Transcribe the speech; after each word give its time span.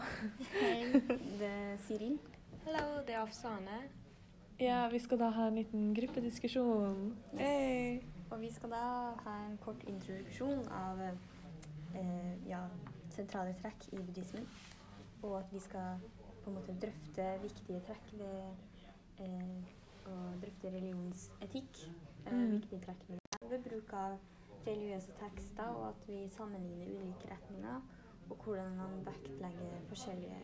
Hei, 0.00 0.92
det 1.38 1.48
er 1.48 1.76
Siril. 1.86 2.18
Hallo, 2.64 3.00
det 3.06 3.14
er 3.14 3.20
Afsane. 3.20 3.78
Ja, 4.60 4.88
vi 4.92 4.98
skal 4.98 5.18
da 5.20 5.28
ha 5.32 5.46
en 5.48 5.54
liten 5.60 5.94
gruppediskusjon. 5.96 7.14
Hey. 7.38 8.00
Og 8.30 8.40
vi 8.40 8.50
skal 8.52 8.70
da 8.70 8.82
ha 9.24 9.34
en 9.46 9.58
kort 9.64 9.82
introduksjon 9.88 10.66
av 10.76 11.00
eh, 11.04 12.32
ja, 12.48 12.60
sentrale 13.10 13.54
trekk 13.62 13.88
i 13.92 14.00
buddhismen. 14.00 14.46
Og 15.22 15.38
at 15.40 15.52
vi 15.52 15.60
skal 15.64 16.00
på 16.44 16.50
en 16.50 16.56
måte 16.60 16.76
drøfte 16.80 17.26
viktige 17.42 17.80
trekk 17.88 18.12
ved 18.20 19.24
eh, 19.24 19.72
å 20.08 20.18
drøfte 20.42 20.74
religionsetikk. 20.76 21.84
Eh, 21.86 21.98
Mm. 22.30 22.50
Viktige 22.52 22.82
trekk 22.84 23.06
ved 23.48 23.62
bruk 23.64 23.92
av 23.96 24.18
religiøse 24.66 25.14
tekster, 25.16 25.70
og 25.72 25.86
at 25.88 26.02
vi 26.06 26.18
sammenligner 26.28 26.90
ulike 27.00 27.30
retninger, 27.30 27.80
og 28.30 28.36
hvordan 28.44 28.76
man 28.76 29.04
vektlegger 29.06 29.80
forskjellige 29.88 30.40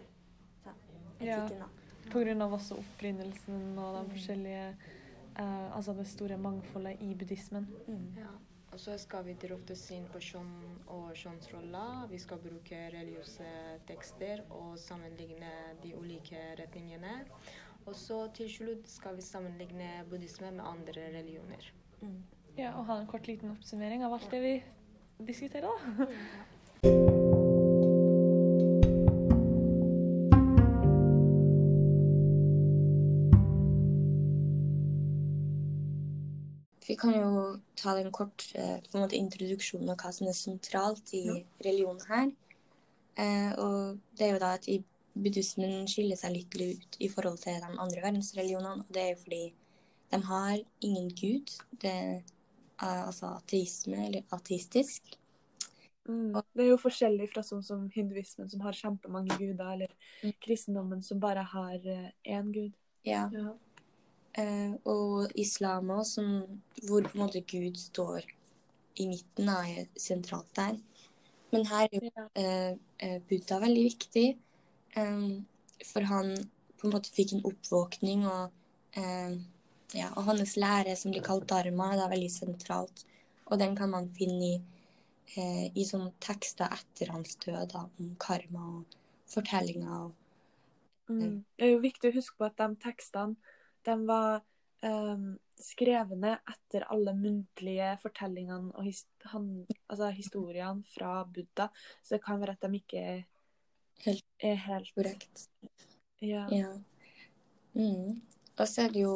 ja, 0.66 0.72
Ja. 1.20 1.44
etikken. 1.44 1.58
da. 1.58 2.10
På 2.10 2.20
grunn 2.24 2.42
av 2.42 2.52
også 2.52 2.77
opprinnelsen 2.78 3.78
og 3.78 3.94
de 3.94 4.02
Mm. 4.02 4.10
forskjellige 4.10 4.77
eh, 5.38 5.77
Altså 5.77 5.92
det 5.96 6.06
store 6.06 6.36
mangfoldet 6.38 7.00
i 7.02 7.14
buddhismen. 7.14 7.66
Mm. 7.88 8.14
Ja. 8.16 8.28
Og 8.72 8.78
så 8.80 8.98
skal 8.98 9.24
vi 9.24 9.32
drøfte 9.34 9.74
syn 9.77 10.04
på 10.12 10.18
kjønn 10.20 10.78
og 10.88 11.12
kjønnsroller. 11.14 12.08
Vi 12.10 12.18
skal 12.18 12.38
bruke 12.38 12.91
religiøse 12.92 13.46
tekster 13.86 14.42
og 14.50 14.78
sammenligne 14.78 15.50
de 15.82 15.94
ulike 15.96 16.36
retningene. 16.58 17.24
Og 17.86 17.94
så 17.94 18.32
til 18.34 18.48
slutt 18.48 18.88
skal 18.88 19.16
vi 19.16 19.22
sammenligne 19.22 20.05
buddhisme 20.10 20.50
med 20.50 20.64
andre 20.64 20.92
religioner. 21.18 21.72
Mm. 22.02 22.22
Ja, 22.58 22.72
Og 22.78 22.86
ha 22.86 22.98
en 23.00 23.06
kort 23.06 23.27
liten 23.27 23.50
oppsummering 23.50 24.05
av 24.05 24.12
alt 24.12 24.30
det 24.30 24.41
vi 24.42 24.62
diskuterer, 25.27 25.68
da. 25.68 26.06
kan 37.06 37.16
jo 37.20 37.60
ta 37.78 37.94
en 38.00 38.12
kort 38.12 38.44
eh, 38.54 38.76
på 38.84 38.98
en 38.98 39.04
måte, 39.04 39.16
introduksjon 39.18 39.88
av 39.92 39.96
hva 40.00 40.12
som 40.14 40.28
er 40.28 40.36
sentralt 40.36 41.12
i 41.16 41.22
religionen 41.64 42.04
her. 42.10 42.30
Eh, 43.16 43.52
og 43.62 43.98
det 44.18 44.26
er 44.26 44.32
jo 44.34 44.40
da 44.42 44.52
at 44.58 44.68
i 44.68 44.80
buddhismen 45.16 45.86
skiller 45.88 46.18
seg 46.20 46.34
litt 46.34 46.56
ut 46.60 46.98
i 47.00 47.08
forhold 47.08 47.38
til 47.40 47.56
de 47.62 47.70
andre 47.80 48.02
verdensreligionene. 48.04 48.84
Og 48.84 48.90
det 48.92 49.02
er 49.02 49.12
jo 49.14 49.20
fordi 49.22 49.44
de 50.12 50.20
har 50.28 50.58
ingen 50.84 51.08
gud. 51.16 51.54
Det 51.80 51.92
er 51.92 52.16
eh, 52.16 53.06
altså 53.06 53.32
ateisme, 53.38 54.06
eller 54.06 54.27
ateistisk. 54.36 55.16
Mm. 56.06 56.36
Det 56.54 56.62
er 56.62 56.68
jo 56.70 56.78
forskjellig 56.78 57.30
fra 57.32 57.42
sånn 57.42 57.64
som 57.66 57.88
hinduismen, 57.90 58.50
som 58.52 58.60
har 58.62 58.77
kjempemange 58.77 59.38
guder, 59.40 59.72
eller 59.72 59.94
Mm. 60.22 60.32
kristendommen, 60.40 61.02
som 61.02 61.18
bare 61.20 61.42
har 61.42 61.78
én 62.24 62.52
gud. 62.52 62.72
Ja. 63.04 63.24
Eh, 63.34 63.54
og 64.84 65.33
islam 65.37 65.91
òg, 65.91 66.06
hvor 66.89 67.03
på 67.06 67.15
en 67.15 67.23
måte 67.23 67.41
Gud 67.48 67.77
står 67.81 68.23
i 68.97 69.06
midten, 69.09 69.48
er 69.48 69.87
sentralt 69.98 70.51
der. 70.56 70.77
Men 71.53 71.67
her 71.67 71.89
er 71.92 72.01
jo 72.03 72.11
eh, 72.37 72.77
eh, 73.01 73.20
Buddha 73.29 73.61
veldig 73.61 73.84
viktig. 73.84 74.27
eh, 74.97 75.29
for 75.84 76.01
han 76.09 76.37
på 76.79 76.87
en 76.89 76.92
måte 76.95 77.12
fikk 77.12 77.33
en 77.34 77.45
oppvåkning, 77.45 78.27
og, 78.27 78.53
eh, 78.97 79.37
ja, 79.95 80.11
og 80.17 80.25
hans 80.25 80.57
lære, 80.57 80.97
som 80.97 81.11
blir 81.12 81.23
kalt 81.23 81.48
dharma, 81.48 81.92
er 81.95 82.09
veldig 82.11 82.31
sentralt. 82.33 83.05
Og 83.47 83.59
den 83.59 83.77
kan 83.77 83.91
man 83.91 84.11
finne 84.19 84.45
i, 84.45 84.62
eh, 85.37 85.70
i 85.75 85.85
sånne 85.85 86.13
tekster 86.20 86.67
etter 86.73 87.13
hans 87.13 87.36
død, 87.36 87.69
da, 87.73 87.89
om 88.01 88.17
karma 88.20 88.79
og 88.79 88.85
fortellinger. 89.27 90.05
Og, 90.07 90.14
Mm. 91.08 91.45
Det 91.57 91.64
er 91.64 91.70
jo 91.70 91.79
viktig 91.80 92.11
å 92.11 92.14
huske 92.17 92.36
på 92.36 92.46
at 92.48 92.57
de 92.58 92.67
tekstene 92.83 93.36
de 93.86 93.97
var 94.08 94.41
um, 94.83 95.30
skrevne 95.57 96.35
etter 96.51 96.85
alle 96.92 97.14
muntlige 97.17 97.95
fortellingene 98.02 98.74
og 98.77 98.85
his 98.85 99.05
han, 99.33 99.48
altså 99.89 100.11
historiene 100.14 100.85
fra 100.92 101.23
Buddha. 101.24 101.70
Så 102.02 102.17
det 102.17 102.25
kan 102.25 102.41
være 102.41 102.57
at 102.58 102.67
de 102.67 102.83
ikke 102.83 103.07
Helt 104.05 104.25
er 104.45 104.58
helt 104.61 104.91
korrekt. 104.95 105.46
Ja. 106.20 106.42
Ja. 106.52 106.75
Mm. 107.73 108.20
Og 108.58 108.69
så 108.69 108.83
er 108.83 108.92
det 108.92 109.02
jo 109.02 109.14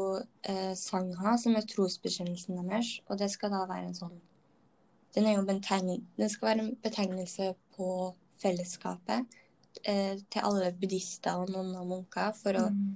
eh, 0.49 0.73
sangha, 0.77 1.35
som 1.37 1.57
er 1.57 1.67
trosbekjennelsen 1.69 2.57
deres. 2.57 2.95
Og 3.09 3.19
det 3.21 3.29
skal 3.33 3.53
da 3.53 3.67
være 3.69 3.91
en 3.91 3.99
sånn 3.99 4.19
Den, 5.15 5.27
den 5.27 6.31
skal 6.31 6.47
være 6.49 6.63
en 6.63 6.75
betegnelse 6.79 7.49
på 7.75 8.15
fellesskapet 8.39 9.27
eh, 9.83 10.17
til 10.31 10.45
alle 10.47 10.73
buddhister 10.73 11.41
og 11.41 11.51
nonner 11.51 11.81
og 11.83 11.89
munker, 11.91 12.33
for 12.33 12.57
å 12.57 12.69
Mm. 12.71 12.93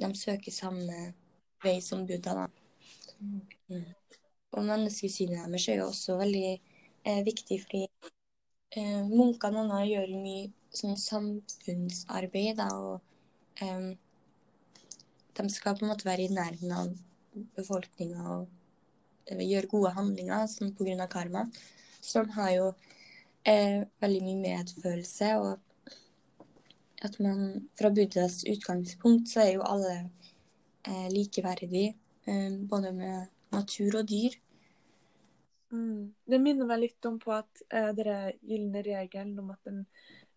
De 0.00 0.10
søker 0.18 0.52
samme 0.52 1.12
vei 1.64 1.78
som 1.82 2.04
Buddha. 2.06 2.34
da. 2.34 2.46
Mm. 3.20 3.84
Og 4.54 4.66
menneskesynet 4.66 5.46
deres 5.46 5.68
er 5.68 5.80
jo 5.80 5.88
også 5.90 6.18
veldig 6.20 6.50
eh, 6.52 7.22
viktig, 7.26 7.60
fordi 7.64 7.84
eh, 8.76 9.02
munkene 9.08 9.64
og 9.64 9.72
gjør 9.88 10.14
mye 10.20 10.50
sånn 10.74 10.98
samfunnsarbeid, 10.98 12.58
da, 12.60 12.68
og 12.74 13.62
eh, 13.62 13.94
de 15.34 15.46
skal 15.50 15.78
på 15.78 15.86
en 15.86 15.92
måte 15.94 16.06
være 16.06 16.26
i 16.26 16.34
nærheten 16.34 16.74
av 16.74 16.92
befolkninga 17.56 18.24
og 18.36 18.48
eh, 19.30 19.42
gjøre 19.42 19.70
gode 19.70 19.94
handlinger 19.96 20.46
sånn 20.50 20.74
av 21.00 21.10
karma. 21.10 21.46
Så 22.04 22.22
de 22.22 22.36
har 22.36 22.50
jo 22.54 22.66
eh, 23.48 23.82
veldig 24.02 24.22
mye 24.26 24.42
medfølelse, 24.42 25.30
og 25.40 25.73
at 27.04 27.18
man 27.22 27.68
fra 27.78 27.90
Buddhas 27.94 28.42
utgangspunkt 28.48 29.28
så 29.28 29.44
er 29.44 29.52
jo 29.56 29.66
alle 29.68 29.94
eh, 30.88 31.08
likeverdige, 31.12 31.94
eh, 32.26 32.56
både 32.70 32.92
med 32.96 33.28
natur 33.54 34.00
og 34.00 34.08
dyr. 34.08 34.36
Mm. 35.74 36.14
Det 36.26 36.40
minner 36.40 36.68
meg 36.68 36.84
litt 36.84 37.06
om 37.08 37.18
på 37.20 37.32
at 37.34 37.64
eh, 37.68 37.90
dere 37.96 38.34
gylne 38.46 38.82
regelen 38.86 39.38
om 39.42 39.52
at 39.54 39.70
de 39.70 39.84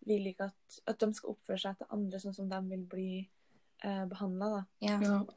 vil 0.08 0.30
ikke 0.30 0.48
at, 0.50 0.78
at 0.88 1.00
de 1.00 1.10
skal 1.14 1.34
oppføre 1.34 1.62
seg 1.62 1.78
til 1.78 1.92
andre 1.94 2.20
sånn 2.22 2.36
som 2.36 2.48
de 2.50 2.60
vil 2.70 2.84
bli 2.90 3.10
eh, 3.20 4.04
behandla. 4.10 4.64
Ja. 4.84 4.98
Og 4.98 5.34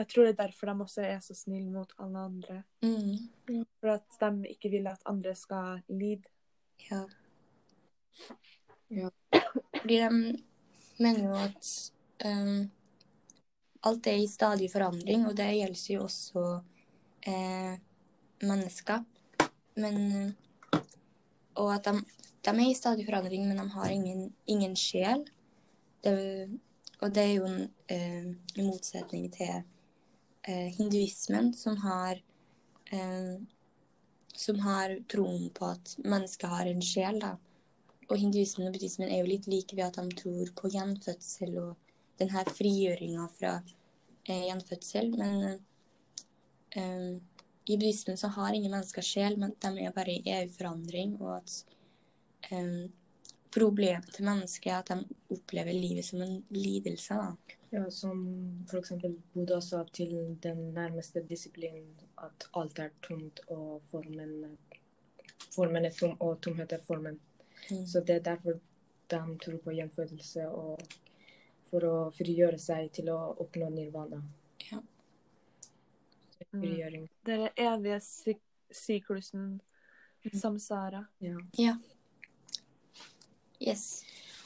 jeg 0.00 0.08
tror 0.10 0.26
det 0.26 0.34
er 0.34 0.40
derfor 0.42 0.70
de 0.70 0.86
også 0.86 1.04
er 1.06 1.20
så 1.24 1.36
snille 1.38 1.70
mot 1.72 1.92
alle 2.02 2.26
andre. 2.28 2.60
Mm. 2.84 3.64
For 3.80 3.94
at 3.94 4.20
de 4.20 4.54
ikke 4.54 4.72
vil 4.74 4.88
at 4.90 5.04
andre 5.08 5.34
skal 5.38 5.84
lide. 5.88 6.28
Ja. 6.90 7.04
Ja. 8.92 9.10
Fordi 9.84 9.98
de 10.00 10.38
mener 11.04 11.26
jo 11.28 11.34
at 11.36 11.70
um, 12.24 12.70
alt 13.84 14.06
er 14.08 14.16
i 14.16 14.28
stadig 14.32 14.70
forandring, 14.72 15.26
og 15.28 15.36
det 15.36 15.50
gjelder 15.58 15.90
jo 15.92 16.04
også 16.06 16.44
eh, 17.28 17.74
mennesker. 18.40 19.04
Men 19.76 20.36
Og 21.54 21.74
at 21.74 21.84
de, 21.84 22.00
de 22.44 22.50
er 22.50 22.70
i 22.70 22.74
stadig 22.74 23.04
forandring, 23.04 23.44
men 23.48 23.58
de 23.60 23.68
har 23.70 23.90
ingen, 23.92 24.32
ingen 24.46 24.76
sjel. 24.76 25.26
Det, 26.02 26.14
og 27.00 27.14
det 27.14 27.22
er 27.22 27.34
jo 27.34 27.44
en, 27.44 27.68
eh, 27.92 28.32
motsetning 28.56 29.28
til 29.36 29.62
eh, 30.48 30.70
hinduismen, 30.78 31.52
som 31.54 31.76
har 31.76 32.22
eh, 32.92 33.36
som 34.34 34.58
har 34.60 34.96
troen 35.12 35.50
på 35.54 35.66
at 35.76 35.96
mennesket 36.04 36.48
har 36.50 36.66
en 36.66 36.82
sjel. 36.82 37.20
da. 37.20 37.36
Og 38.08 38.18
hinduismen 38.20 38.68
og 38.68 38.74
buddhismen 38.76 39.10
er 39.10 39.22
jo 39.22 39.30
litt 39.30 39.46
like 39.50 39.76
ved 39.76 39.86
at 39.86 39.98
de 39.98 40.18
tror 40.20 40.50
på 40.58 40.70
gjenfødsel 40.74 41.56
og 41.62 41.92
den 42.20 42.30
her 42.30 42.50
frigjøringa 42.56 43.28
fra 43.38 43.54
eh, 44.28 44.44
gjenfødsel. 44.48 45.14
Men 45.18 45.32
eh, 46.76 47.14
i 47.64 47.76
buddhismen 47.76 48.20
så 48.20 48.32
har 48.36 48.52
ingen 48.52 48.74
mennesker 48.74 49.06
sjel, 49.06 49.38
men 49.40 49.56
de 49.58 49.72
er 49.86 49.96
bare 49.96 50.18
i 50.18 50.22
evig 50.36 50.52
forandring. 50.58 51.16
Og 51.22 51.38
at 51.38 51.56
eh, 52.50 52.86
problemet 53.54 54.12
til 54.14 54.28
mennesket 54.28 54.72
er 54.72 54.80
at 54.82 54.92
de 54.92 55.20
opplever 55.36 55.76
livet 55.76 56.06
som 56.06 56.22
en 56.22 56.40
lidelse. 56.50 57.14
da. 57.14 57.60
Ja, 57.74 57.90
som 57.90 58.18
f.eks. 58.70 58.92
Buddha 59.32 59.60
sa 59.60 59.82
til 59.92 60.36
den 60.42 60.68
nærmeste 60.76 61.24
disiplinen 61.26 61.88
at 62.22 62.46
alt 62.54 62.78
er 62.78 62.92
tomt 63.02 63.40
og 63.50 63.82
formen, 63.90 64.58
formen 65.50 65.88
er 65.88 65.96
tom, 65.96 66.14
og 66.20 66.38
tomhet 66.44 66.72
er 66.76 66.84
formen. 66.86 67.18
Mm. 67.70 67.86
Så 67.86 68.00
det 68.00 68.18
er 68.18 68.26
derfor 68.30 68.58
de 69.12 69.38
tror 69.44 69.58
på 69.64 69.74
gjenfødelse 69.76 70.48
og 70.48 70.80
for 71.70 71.86
å 71.88 71.94
frigjøre 72.14 72.58
seg 72.60 72.90
til 72.94 73.10
å 73.12 73.18
oppnå 73.42 73.68
nirvana. 73.74 74.20
Ja. 74.70 74.80
Frigjøring. 76.50 77.08
Det 77.26 77.34
er 77.34 77.46
den 77.46 77.64
evige 77.68 78.00
syk 78.04 78.42
syklusen 78.74 79.60
samsara. 80.32 81.04
Ja. 81.22 81.38
Ja. 81.60 81.76
Yes. 83.60 84.04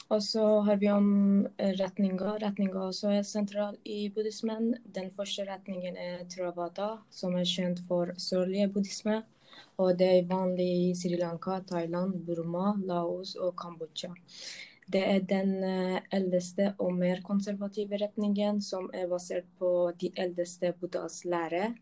Og 0.09 0.23
så 0.23 0.43
har 0.65 0.77
vi 0.81 0.89
om 0.91 1.47
retninga. 1.57 2.35
Retninga 2.41 2.81
også 2.89 3.11
er 3.13 3.25
sentral 3.27 3.77
i 3.85 4.07
buddhismen. 4.13 4.71
Den 4.85 5.11
første 5.13 5.45
retningen 5.45 5.97
er 5.97 6.23
Travada, 6.33 6.95
som 7.13 7.37
er 7.37 7.45
kjent 7.45 7.81
for 7.87 8.13
sørlige 8.17 8.69
buddhisme. 8.73 9.21
Og 9.79 9.93
det 9.99 10.09
er 10.15 10.29
vanlig 10.29 10.69
i 10.79 10.95
Sri 10.97 11.17
Lanka, 11.19 11.59
Thailand, 11.69 12.17
Burma, 12.25 12.73
Laos 12.85 13.35
og 13.35 13.55
Kambodsja. 13.59 14.11
Det 14.89 15.01
er 15.05 15.19
den 15.29 15.51
eh, 15.63 15.99
eldste 16.17 16.71
og 16.81 16.95
mer 16.97 17.19
konservative 17.25 17.99
retningen, 18.01 18.57
som 18.61 18.87
er 18.93 19.05
basert 19.11 19.45
på 19.59 19.91
de 20.01 20.09
eldste 20.17 20.71
buddhas 20.79 21.21
lære. 21.29 21.75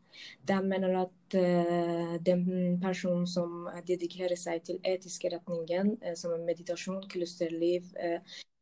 De 0.49 0.57
mener 0.63 0.97
at 1.05 1.37
uh, 1.37 2.17
den 2.25 2.43
personen 2.81 3.27
som 3.29 3.69
dedikerer 3.87 4.35
seg 4.35 4.63
til 4.67 4.81
etiske 4.83 5.31
retningen, 5.31 5.95
som 6.19 6.35
meditasjon, 6.49 7.05
klusterliv, 7.07 7.93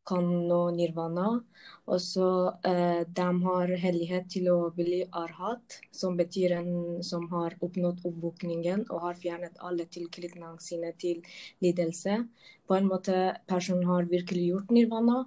kan 0.07 0.25
nå 0.47 0.59
nirvana. 0.75 1.27
Og 1.85 2.01
så 2.01 2.27
eh, 2.65 3.01
de 3.19 3.27
har 3.45 3.73
hellighet 3.81 4.27
til 4.33 4.49
å 4.53 4.57
bli 4.73 5.03
arhat, 5.13 5.79
som 5.93 6.17
betyr 6.17 6.55
en 6.59 6.71
som 7.05 7.27
har 7.33 7.57
oppnådd 7.65 8.01
oppvåkningen 8.09 8.87
og 8.89 9.05
har 9.05 9.21
fjernet 9.21 9.61
alle 9.65 9.85
tilknytningene 9.85 10.61
sine 10.61 10.91
til 11.01 11.21
lidelse. 11.65 12.23
På 12.65 12.77
en 12.77 12.89
måte 12.89 13.35
personen 13.49 13.85
har 13.89 14.09
virkelig 14.09 14.49
gjort 14.49 14.73
nirvana, 14.73 15.23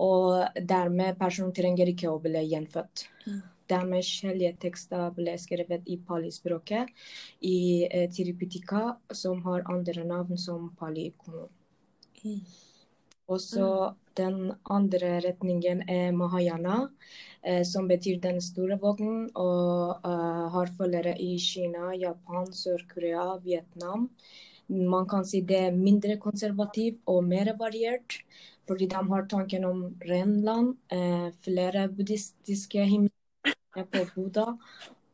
og 0.00 0.60
dermed 0.68 1.18
personen 1.20 1.52
trenger 1.56 1.90
ikke 1.92 2.12
å 2.12 2.20
bli 2.22 2.44
gjenfødt. 2.48 3.06
Mm. 3.26 3.40
Deres 3.70 4.08
hellige 4.26 4.56
tekster 4.64 5.12
ble 5.14 5.36
skrevet 5.38 5.84
i 5.86 5.98
pali-språket 6.06 6.90
i 7.46 7.58
eh, 7.86 8.08
Tiripitika, 8.10 8.96
som 9.12 9.44
har 9.44 9.68
andre 9.70 10.04
navn 10.08 10.40
som 10.40 10.72
pali-kono. 10.80 11.46
Mm. 12.24 12.40
Og 13.30 13.40
så 13.42 13.66
mm. 13.66 13.98
den 14.18 14.38
andre 14.76 15.12
retningen 15.24 15.84
er 15.88 16.10
Mahayana, 16.16 16.88
eh, 17.46 17.62
som 17.64 17.88
betyr 17.88 18.18
den 18.22 18.40
store 18.42 18.78
vognen, 18.82 19.28
og 19.38 20.02
uh, 20.04 20.46
har 20.54 20.72
følgere 20.78 21.14
i 21.22 21.36
Kina, 21.38 21.92
Japan, 21.94 22.50
Sør-Korea, 22.50 23.38
Vietnam. 23.44 24.08
Man 24.70 25.06
kan 25.10 25.24
si 25.26 25.42
det 25.46 25.60
er 25.68 25.78
mindre 25.78 26.18
konservativt 26.22 27.02
og 27.10 27.24
mer 27.26 27.54
variert, 27.58 28.18
fordi 28.70 28.86
de 28.90 29.00
har 29.12 29.24
tanken 29.30 29.64
om 29.66 29.80
renland, 30.06 30.76
eh, 30.94 31.30
flere 31.42 31.88
buddhistiske 31.90 32.84
himler 32.86 33.54
på 33.74 34.04
Buddha 34.14 34.54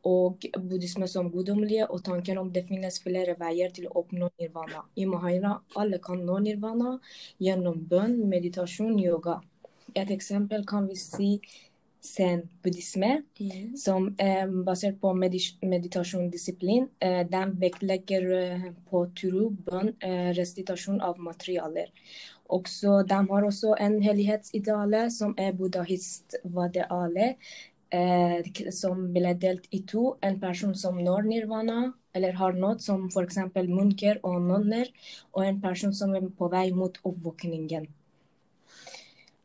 og 0.07 0.47
buddhisme 0.55 1.07
som 1.11 1.29
guddommelige, 1.33 1.87
og 1.91 2.03
tanken 2.05 2.39
om 2.41 2.51
det 2.53 2.65
finnes 2.69 3.01
flere 3.03 3.35
veier 3.39 3.73
til 3.75 3.89
å 3.89 3.95
oppnå 4.01 4.31
nirvana. 4.39 4.85
I 4.95 5.07
Mahayana 5.09 5.57
alle 5.75 5.99
kan 6.03 6.23
nå 6.25 6.39
nirvana 6.45 6.97
gjennom 7.43 7.83
bønn, 7.91 8.19
meditasjon, 8.31 8.97
yoga. 8.99 9.41
Et 9.95 10.11
eksempel 10.13 10.65
kan 10.67 10.87
vi 10.87 10.95
si 10.99 11.31
zen-buddhisme, 12.07 13.09
mm. 13.39 13.75
som 13.75 14.07
er 14.21 14.47
basert 14.67 14.99
på 15.01 15.13
meditasjondisiplin. 15.17 16.87
Eh, 17.03 17.23
Den 17.27 17.55
vektlegger 17.59 18.27
eh, 18.37 18.67
på 18.89 19.03
tro, 19.17 19.49
bønn, 19.67 19.93
eh, 19.99 20.31
restitasjon 20.37 21.01
av 21.01 21.19
materialer. 21.19 21.91
Også, 22.47 23.01
de 23.07 23.17
har 23.31 23.47
også 23.49 23.73
en 23.83 23.97
hellighetsideale 24.03 25.07
som 25.11 25.33
er 25.37 25.55
buddhist-vadeale 25.57 27.31
eh, 27.33 27.57
som 28.75 29.05
ble 29.13 29.33
delt 29.39 29.67
i 29.71 29.81
to. 29.87 30.17
En 30.21 30.39
person 30.39 30.73
som 30.75 30.97
når 30.99 31.27
nirvana, 31.29 31.93
eller 32.13 32.33
har 32.39 32.53
nådd, 32.53 32.81
som 32.81 33.05
f.eks. 33.07 33.37
munker 33.67 34.19
og 34.23 34.41
nonner, 34.41 34.89
og 35.33 35.45
en 35.45 35.61
person 35.61 35.93
som 35.93 36.15
er 36.15 36.27
på 36.37 36.49
vei 36.51 36.71
mot 36.75 36.97
oppvåkningen. 37.03 37.87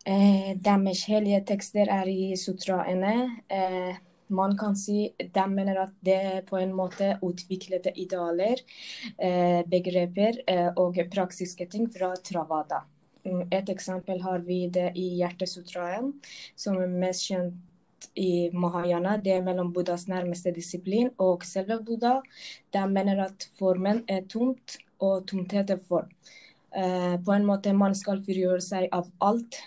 Eh, 0.05 0.55
deres 0.59 1.05
hellige 1.07 1.45
tekster 1.47 1.91
er 1.91 2.09
i 2.11 2.33
sutraene. 2.37 3.15
Eh, 3.49 4.01
man 4.33 4.57
kan 4.59 4.75
si 4.77 5.13
de 5.19 5.45
mener 5.51 5.79
at 5.85 5.93
det 6.01 6.47
på 6.49 6.59
en 6.59 6.73
måte 6.75 7.19
utviklede 7.23 7.93
idealer, 8.01 8.59
eh, 9.19 9.61
begreper 9.69 10.41
eh, 10.47 10.71
og 10.77 10.99
praksiske 11.13 11.69
ting 11.71 11.91
fra 11.93 12.15
Travada. 12.17 12.83
Mm, 13.25 13.47
et 13.53 13.69
eksempel 13.69 14.23
har 14.23 14.39
vi 14.39 14.67
det 14.67 14.93
i 14.99 15.13
Hjertesutraen, 15.21 16.15
som 16.57 16.81
er 16.81 16.89
mest 16.91 17.29
kjent 17.29 17.55
i 18.19 18.51
Mahayana, 18.53 19.17
det 19.23 19.37
er 19.37 19.45
mellom 19.45 19.73
Buddhas 19.73 20.07
nærmeste 20.11 20.53
disiplin 20.55 21.11
og 21.23 21.45
selve 21.49 21.79
Buddha. 21.85 22.19
De 22.75 22.87
mener 22.91 23.25
at 23.27 23.49
formen 23.59 24.03
er 24.09 24.25
tomt, 24.31 24.79
og 25.03 25.27
tomthet 25.27 25.71
er 25.71 25.83
form. 25.89 26.11
Uh, 26.73 27.19
på 27.25 27.35
en 27.35 27.45
måte 27.45 27.75
man 27.77 27.95
skal 27.99 28.23
frigjøre 28.25 28.63
seg 28.65 28.89
av 28.97 29.11
alt 29.21 29.59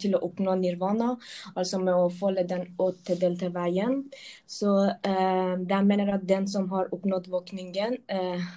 til 0.00 0.16
å 0.16 0.22
oppnå 0.26 0.56
nirvana, 0.58 1.12
altså 1.54 1.78
med 1.82 1.94
å 1.94 2.08
følge 2.10 2.46
den 2.50 2.66
åttedelte 2.80 3.52
veien. 3.54 4.00
Så 4.46 4.72
uh, 4.90 5.54
de 5.60 5.80
mener 5.86 6.14
at 6.16 6.26
den 6.26 6.48
som 6.50 6.66
har 6.72 6.90
oppnådd 6.94 7.28
våkningen, 7.30 8.00
uh, 8.10 8.48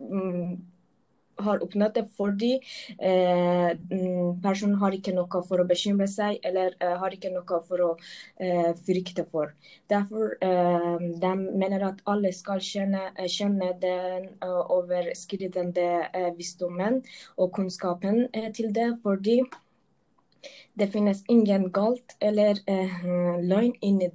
mm, 0.00 0.33
har 1.46 1.62
oppnådd 1.64 1.94
det 1.98 2.04
fordi 2.16 2.52
eh, 2.98 3.70
mm, 3.74 4.40
personen 4.44 4.78
har 4.82 4.96
ikke 4.96 5.14
noe 5.16 5.42
for 5.48 5.62
å 5.62 5.68
bekymre 5.68 6.08
seg, 6.10 6.40
eller 6.44 6.74
eh, 6.80 6.96
har 7.00 7.14
ikke 7.14 7.32
noe 7.34 7.60
for 7.68 7.84
å 7.84 7.90
eh, 8.40 8.72
frykte 8.86 9.26
for. 9.30 9.54
Derfor 9.90 10.36
eh, 10.40 10.94
de 11.22 11.32
mener 11.42 11.84
at 11.88 12.02
alle 12.10 12.32
skal 12.32 12.62
kjenne, 12.64 13.10
eh, 13.16 13.28
kjenne 13.30 13.72
den 13.80 14.28
uh, 14.44 14.62
overskridende 14.72 15.88
uh, 16.14 16.30
visdommen 16.38 17.00
og 17.36 17.52
kunnskapen 17.56 18.26
til 18.56 18.70
det, 18.74 18.88
fordi 19.02 19.40
det 20.78 20.90
finnes 20.92 21.22
ingen 21.30 21.68
galt 21.72 22.16
eller 22.20 22.58
løgn 23.40 23.72
inni. 23.80 24.10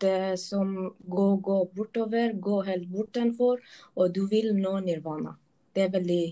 Det 0.00 0.38
som 0.40 0.72
går, 0.98 1.34
går 1.46 1.64
bortover, 1.76 2.32
går 2.32 2.62
helt 2.70 2.88
bortenfor, 2.90 3.60
og 3.96 4.14
du 4.14 4.24
vil 4.30 4.54
nå 4.56 4.78
nirvana. 4.86 5.36
Det 5.74 5.86
er 5.86 5.92
veldig 5.94 6.24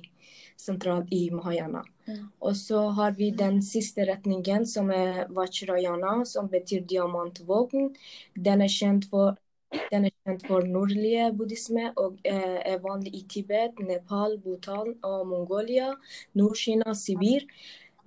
sentralt 0.59 1.13
i 1.15 1.29
Mahayana. 1.31 1.83
Mm. 2.07 2.23
Og 2.41 2.57
så 2.57 2.89
har 2.99 3.17
vi 3.19 3.31
den 3.31 3.61
siste 3.63 4.07
retningen, 4.09 4.67
som 4.67 4.91
er 4.91 5.27
Vajrayana, 5.35 6.25
som 6.25 6.49
betyr 6.51 6.87
diamantvågen. 6.89 7.93
Den 8.35 8.65
er 8.65 8.73
kjent 8.73 9.09
for 9.11 9.39
den 9.93 10.07
er 10.09 10.13
kjent 10.25 10.47
for 10.49 10.65
nordlige 10.65 11.27
buddhisme 11.37 11.91
og 12.01 12.23
eh, 12.25 12.61
er 12.73 12.79
vanlig 12.81 13.13
i 13.19 13.25
Tibet, 13.29 13.77
Nepal, 13.85 14.39
Bhutan 14.41 14.95
og 15.05 15.27
Mongolia, 15.29 15.91
Nord-Kina, 16.41 16.95
Sibir. 16.97 17.45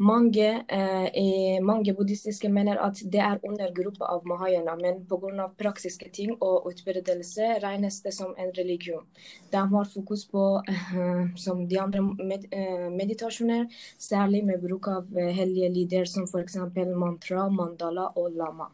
Mange, 0.02 0.66
eh, 0.68 1.62
mange 1.62 1.94
buddhistiske 1.94 2.50
mener 2.50 2.80
at 2.82 2.98
det 3.14 3.20
er 3.22 3.44
undergruppe 3.46 4.08
av 4.10 4.24
mahayana, 4.26 4.74
men 4.76 5.04
pga. 5.06 5.46
praktiske 5.58 6.10
ting 6.12 6.32
og 6.42 6.66
utbredelse 6.72 7.60
regnes 7.62 8.02
det 8.02 8.14
som 8.14 8.34
en 8.38 8.50
religion. 8.58 9.06
De 9.52 9.58
har 9.58 9.86
fokus 9.86 10.26
på, 10.26 10.64
eh, 10.68 11.36
som 11.36 11.68
de 11.68 11.78
andre 11.78 12.02
med, 12.02 12.48
eh, 12.52 12.90
meditasjoner, 12.90 13.68
særlig 14.00 14.44
med 14.44 14.62
bruk 14.62 14.88
av 14.88 15.18
eh, 15.18 15.34
hellige 15.34 15.70
lyder 15.70 16.06
som 16.06 16.24
f.eks. 16.24 16.56
mantra, 16.96 17.50
mandala 17.50 18.12
og 18.16 18.32
lama. 18.32 18.72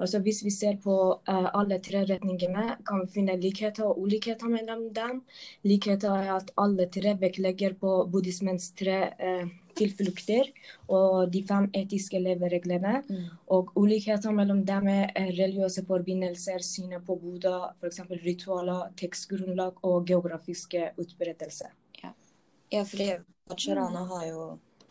Altså 0.00 0.20
Hvis 0.20 0.44
vi 0.44 0.50
ser 0.50 0.76
på 0.82 0.94
uh, 1.28 1.48
alle 1.54 1.78
tre 1.78 2.04
retningene, 2.04 2.76
kan 2.86 3.00
vi 3.00 3.12
finne 3.14 3.36
likheter 3.40 3.84
og 3.84 3.98
ulikheter 3.98 4.48
mellom 4.48 4.92
dem. 4.94 5.22
Likheter 5.64 6.14
er 6.14 6.36
at 6.36 6.50
alle 6.56 6.86
tre 6.86 7.16
vektlegger 7.20 7.74
på 7.80 7.96
buddhismens 8.12 8.70
tre 8.78 8.98
uh, 9.20 9.50
tilflukter 9.78 10.50
og 10.88 11.30
de 11.32 11.42
fem 11.46 11.68
etiske 11.76 12.20
levereglene. 12.22 13.00
Mm. 13.08 13.26
Og 13.54 13.72
ulikheter 13.78 14.34
mellom 14.34 14.62
dem 14.68 14.88
er 14.92 15.12
religiøse 15.16 15.84
forbindelser, 15.88 16.64
synet 16.64 17.04
på 17.06 17.16
Buddha, 17.20 17.72
f.eks. 17.80 18.02
ritualer, 18.24 18.90
tekstgrunnlag 19.00 19.84
og 19.86 20.06
geografiske 20.08 20.90
utbredelser. 21.00 21.74
Ja, 22.02 22.14
ja 22.72 22.82
fordi 22.88 23.12
Bacharana 23.50 24.04
har 24.14 24.26
jo 24.28 24.48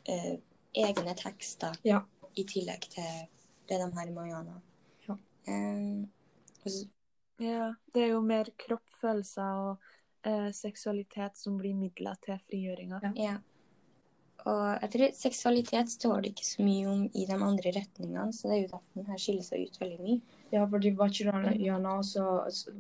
eh, 0.10 0.38
egne 0.76 1.16
tekster 1.18 1.78
ja. 1.88 2.04
i 2.36 2.46
tillegg 2.48 2.90
til 2.92 3.28
det 3.70 3.78
de 3.78 3.92
har 3.96 4.08
i 4.08 4.16
Mayana. 4.16 4.62
Ja. 5.08 5.18
Um, 5.48 6.10
ja, 7.40 7.74
det 7.94 8.04
er 8.04 8.12
jo 8.14 8.22
mer 8.26 8.50
kroppsfølelser 8.60 9.62
og 9.64 9.92
eh, 10.28 10.50
seksualitet 10.56 11.38
som 11.40 11.58
blir 11.60 11.78
midler 11.78 12.18
til 12.26 12.40
frigjøringa. 12.50 13.02
Ja. 13.16 13.38
Og 14.48 14.82
jeg 14.82 14.92
tror 14.94 15.16
seksualitet 15.18 15.92
står 15.92 16.22
det 16.24 16.32
ikke 16.32 16.48
så 16.48 16.64
mye 16.64 16.88
om 16.88 17.02
i 17.12 17.26
de 17.28 17.36
andre 17.36 17.74
retningene, 17.76 18.34
så 18.34 18.48
det 18.48 18.56
er 18.56 18.62
jo 18.62 18.70
derfor 18.72 19.02
den 19.02 19.10
her 19.12 19.20
skiller 19.20 19.46
seg 19.46 19.66
ut 19.68 19.80
veldig 19.82 20.00
mye. 20.06 20.38
Ja, 20.50 20.64
fordi 20.66 20.92
Vajrayana 20.98 21.96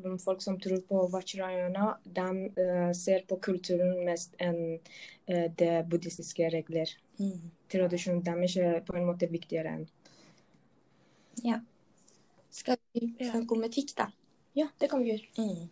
de 0.04 0.14
folk 0.24 0.42
som 0.42 0.60
tror 0.62 0.80
på 0.88 1.02
Vajrayana, 1.14 1.90
de 2.06 2.28
uh, 2.58 2.92
ser 2.98 3.26
på 3.30 3.38
kulturen 3.44 4.00
mest 4.08 4.40
enn 4.42 4.62
uh, 4.80 5.48
det 5.60 5.74
buddhistiske 5.92 6.48
regler. 6.56 6.94
Mm. 7.20 7.52
Tradisjonen 7.70 8.24
deres 8.26 8.56
er 8.58 8.80
på 8.88 8.96
en 8.98 9.10
måte 9.10 9.30
viktigere 9.30 9.76
enn 9.76 9.90
Ja. 11.44 11.60
Skal 12.50 12.80
vi 12.96 13.12
snakke 13.20 13.56
om 13.56 13.68
etikk, 13.68 13.94
da? 14.00 14.10
Ja, 14.58 14.72
det 14.80 14.90
kan 14.90 15.04
vi 15.04 15.12
gjøre. 15.12 15.28
Mm. 15.38 15.68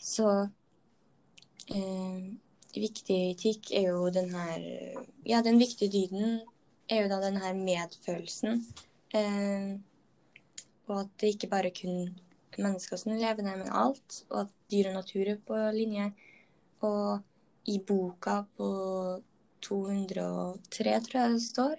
Så 0.00 0.26
eh, 1.68 2.22
viktig 2.76 3.18
etikk 3.32 3.70
er 3.74 3.90
jo 3.90 4.08
den 4.14 4.30
her 4.34 4.64
Ja, 5.26 5.42
den 5.42 5.58
viktige 5.58 5.90
dyden 5.92 6.40
er 6.90 7.04
jo 7.04 7.10
da 7.10 7.20
den 7.22 7.38
her 7.42 7.54
medfølelsen. 7.54 8.64
Eh, 9.14 9.78
og 10.90 11.00
at 11.00 11.14
det 11.20 11.34
ikke 11.34 11.50
bare 11.50 11.70
kun 11.74 12.10
mennesker 12.58 12.98
som 12.98 13.12
lever 13.14 13.42
der, 13.42 13.56
men 13.56 13.70
alt. 13.70 14.24
Og 14.30 14.40
at 14.44 14.54
dyr 14.72 14.90
og 14.90 15.00
natur 15.00 15.28
er 15.28 15.38
på 15.46 15.58
linje. 15.74 16.10
Og 16.86 17.20
i 17.70 17.78
boka 17.86 18.42
på 18.56 18.70
203, 19.62 21.00
tror 21.04 21.20
jeg 21.20 21.32
det 21.34 21.42
står, 21.44 21.74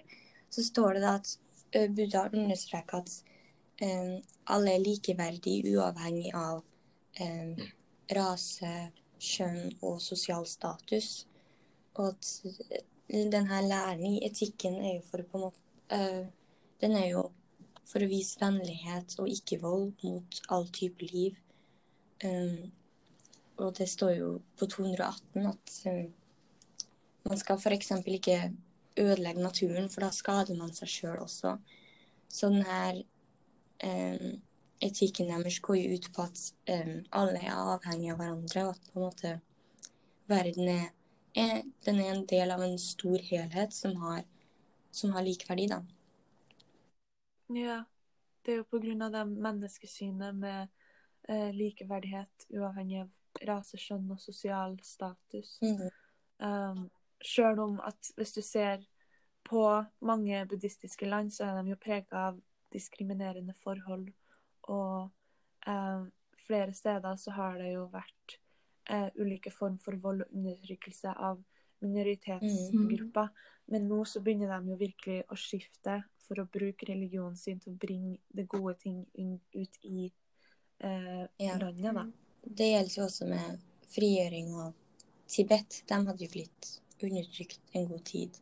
så 0.50 0.64
står 0.64 0.96
det 0.96 1.02
da 1.02 1.14
at 1.18 1.30
eh, 1.72 1.88
Buddha 1.90 2.28
understreker 2.30 3.02
at 3.02 3.14
eh, 3.82 4.20
alle 4.46 4.76
er 4.76 4.84
likeverdige 4.84 5.74
uavhengig 5.74 6.30
av 6.38 6.62
eh, 7.20 7.64
rase, 8.14 8.92
kjønn 9.22 9.76
og 9.80 10.00
sosial 10.02 10.46
status. 10.48 11.26
Og 11.94 12.12
at 12.12 12.82
denne 13.12 13.60
læren 13.68 14.04
i 14.08 14.22
etikken 14.26 14.78
er 14.80 14.96
jo 14.96 15.06
for 15.10 15.24
på 15.28 15.38
en 15.38 15.46
måte 15.46 15.60
uh, 15.92 16.26
Den 16.82 16.96
er 16.98 17.08
jo 17.12 17.26
for 17.86 18.02
å 18.02 18.08
vise 18.10 18.40
vennlighet 18.40 19.14
og 19.20 19.28
ikke-vold 19.30 19.90
mot 20.02 20.38
all 20.50 20.64
type 20.74 21.04
liv. 21.12 21.36
Um, 22.24 22.72
og 23.60 23.76
det 23.78 23.86
står 23.90 24.16
jo 24.16 24.30
på 24.58 24.66
218 24.66 25.46
at 25.46 25.74
um, 25.92 26.08
man 27.28 27.38
skal 27.38 27.60
f.eks. 27.60 27.92
ikke 28.02 28.38
ødelegge 28.98 29.44
naturen, 29.44 29.90
for 29.92 30.02
da 30.02 30.10
skader 30.14 30.58
man 30.58 30.72
seg 30.74 30.90
sjøl 30.90 31.20
også. 31.22 31.54
Så 32.32 32.50
den 32.50 32.66
her 32.66 32.98
um, 33.84 34.40
etikken 34.82 35.30
deres 35.30 35.60
går 35.62 35.78
jo 35.78 35.96
ut 35.96 36.08
på 36.14 36.24
at 36.26 36.42
um, 36.72 36.98
alle 37.10 37.40
er 37.40 37.54
avhengige 37.54 38.14
av 38.14 38.20
hverandre, 38.20 38.66
og 38.66 38.74
at 38.74 38.90
på 38.90 38.98
en 38.98 39.06
måte 39.06 39.32
verden 40.30 40.68
er, 40.72 40.90
er, 41.38 41.62
den 41.86 42.02
er 42.02 42.12
en 42.12 42.26
del 42.30 42.54
av 42.54 42.64
en 42.64 42.78
stor 42.80 43.18
helhet 43.30 43.74
som 43.76 43.96
har, 44.02 44.24
som 44.90 45.14
har 45.16 45.26
lik 45.26 45.46
verdi, 45.48 45.68
da. 45.72 45.82
Ja. 47.52 47.82
Det 48.42 48.56
er 48.56 48.56
jo 48.58 48.70
på 48.72 48.80
grunn 48.82 49.04
av 49.06 49.12
det 49.14 49.20
menneskesynet 49.30 50.34
med 50.34 50.70
eh, 51.30 51.50
likeverdighet 51.54 52.48
uavhengig 52.50 53.04
av 53.04 53.44
rase, 53.46 53.78
skjønn 53.78 54.08
og 54.10 54.18
sosial 54.18 54.74
status. 54.82 55.60
Mm. 55.62 55.84
Um, 56.42 56.80
Sjøl 57.22 57.60
om 57.62 57.76
at 57.86 58.10
hvis 58.16 58.34
du 58.34 58.40
ser 58.42 58.82
på 59.46 59.62
mange 60.02 60.40
buddhistiske 60.50 61.06
land, 61.06 61.30
så 61.30 61.44
er 61.44 61.60
de 61.62 61.70
jo 61.70 61.78
prega 61.78 62.26
av 62.32 62.40
diskriminerende 62.74 63.54
forhold. 63.62 64.08
Og 64.70 65.10
eh, 65.66 66.04
flere 66.46 66.74
steder 66.74 67.16
så 67.16 67.34
har 67.36 67.58
det 67.58 67.72
jo 67.74 67.86
vært 67.92 68.36
eh, 68.90 69.08
ulike 69.18 69.50
form 69.54 69.78
for 69.82 69.96
vold 70.02 70.24
og 70.26 70.36
undertrykkelse 70.36 71.14
av 71.16 71.42
minoritetsgrupper. 71.82 73.28
Men 73.72 73.88
nå 73.88 74.02
så 74.04 74.20
begynner 74.22 74.52
de 74.52 74.72
jo 74.72 74.78
virkelig 74.78 75.22
å 75.30 75.38
skifte 75.38 76.00
for 76.22 76.42
å 76.42 76.48
bruke 76.50 76.86
religionen 76.88 77.36
sin 77.38 77.60
til 77.62 77.74
å 77.74 77.80
bringe 77.80 78.18
det 78.30 78.46
gode 78.50 78.76
ting 78.82 79.02
inn, 79.18 79.38
ut 79.54 79.78
i 79.82 80.10
eh, 80.78 81.24
Ja. 81.38 81.58
landet, 81.58 81.94
da. 81.94 82.06
Det 82.42 82.70
gjelder 82.72 82.94
jo 82.98 83.04
også 83.06 83.26
med 83.30 83.60
frigjøring 83.92 84.54
av 84.58 84.72
Tibet. 85.30 85.82
De 85.88 85.94
hadde 85.94 86.24
jo 86.24 86.30
blitt 86.32 86.70
undertrykt 87.02 87.60
en 87.74 87.86
god 87.88 88.04
tid. 88.04 88.38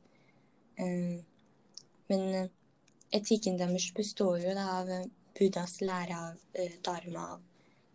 Um, 0.81 1.21
men 2.09 2.23
eh, 2.35 2.49
etikken 3.13 3.59
deres 3.61 3.91
består 3.97 4.41
jo 4.43 4.55
da 4.57 4.67
av 4.81 4.89
eh, 4.91 5.07
Buddhas 5.41 5.81
lære 5.81 6.17
av 6.29 6.41
uh, 6.61 6.79
dharma, 6.87 7.27
av 7.35 7.47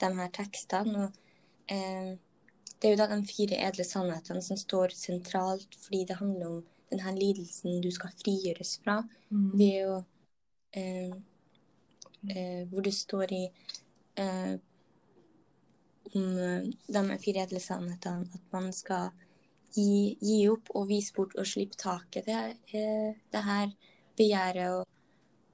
de 0.01 0.13
her 0.19 0.31
tekstene. 0.35 1.05
Og 1.05 1.73
uh, 1.73 2.15
det 2.81 2.89
er 2.89 2.93
jo 2.93 2.99
da 2.99 3.07
de 3.09 3.25
fire 3.25 3.57
edle 3.65 3.85
sannhetene 3.87 4.41
som 4.43 4.57
står 4.59 4.93
sentralt, 4.93 5.77
fordi 5.81 6.03
det 6.09 6.19
handler 6.19 6.57
om 6.57 6.63
den 6.91 7.01
her 7.01 7.15
lidelsen 7.17 7.81
du 7.81 7.89
skal 7.91 8.13
frigjøres 8.19 8.75
fra 8.83 8.99
ved 9.31 9.87
å 9.89 9.95
eh, 10.77 11.15
eh, 12.29 12.61
Hvor 12.69 12.85
det 12.85 12.93
står 12.93 13.33
i 13.33 13.43
eh, 14.21 14.53
om 16.13 16.37
eh, 16.37 16.69
de 16.97 17.19
fire 17.23 17.45
edle 17.47 17.63
sannhetene 17.63 18.29
at 18.37 18.53
man 18.53 18.71
skal 18.73 19.09
gi, 19.73 20.15
gi 20.21 20.39
opp 20.51 20.69
og 20.75 20.89
vise 20.91 21.15
bort 21.15 21.35
og 21.39 21.47
slippe 21.49 21.79
taket. 21.81 22.29
Det, 22.29 23.15
det 23.31 23.45
her 23.49 23.73
begjæret 24.15 24.77
å, 24.77 24.83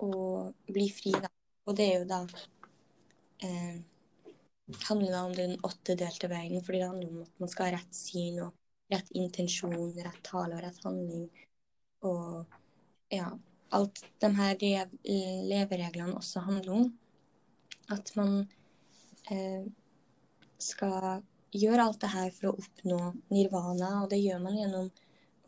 å 0.06 0.14
bli 0.68 0.90
fri, 0.94 1.16
da. 1.16 1.32
Og 1.72 1.78
det 1.80 1.86
er 1.88 2.02
jo 2.02 2.08
da 2.10 2.18
eh, 3.48 3.78
handler 4.90 5.14
da 5.14 5.22
om 5.24 5.36
den 5.36 5.54
åttedelte 5.64 6.28
veien, 6.28 6.60
fordi 6.66 6.82
det 6.82 6.90
handler 6.90 7.14
om 7.14 7.22
at 7.24 7.38
man 7.40 7.52
skal 7.52 7.70
ha 7.70 7.78
rett 7.78 7.96
syn 7.96 8.42
og 8.44 8.58
rett 8.92 9.12
intensjon, 9.16 9.94
rett 9.96 10.20
tale 10.28 10.58
og 10.58 10.66
rett 10.66 10.82
handling. 10.84 11.30
Og 12.10 12.58
ja, 13.14 13.30
alt 13.72 14.02
de 14.20 14.32
her 14.36 14.58
lev, 14.60 14.98
levereglene 15.48 16.18
også 16.20 16.44
handler 16.44 16.74
om. 16.76 16.90
At 17.96 18.12
man 18.20 18.36
eh, 19.32 19.64
skal 20.60 21.24
gjøre 21.56 21.88
alt 21.88 22.04
det 22.04 22.12
her 22.12 22.36
for 22.36 22.52
å 22.52 22.58
oppnå 22.60 23.00
nirvana, 23.32 23.94
og 24.04 24.12
det 24.12 24.20
gjør 24.26 24.44
man 24.44 24.60
gjennom 24.60 24.92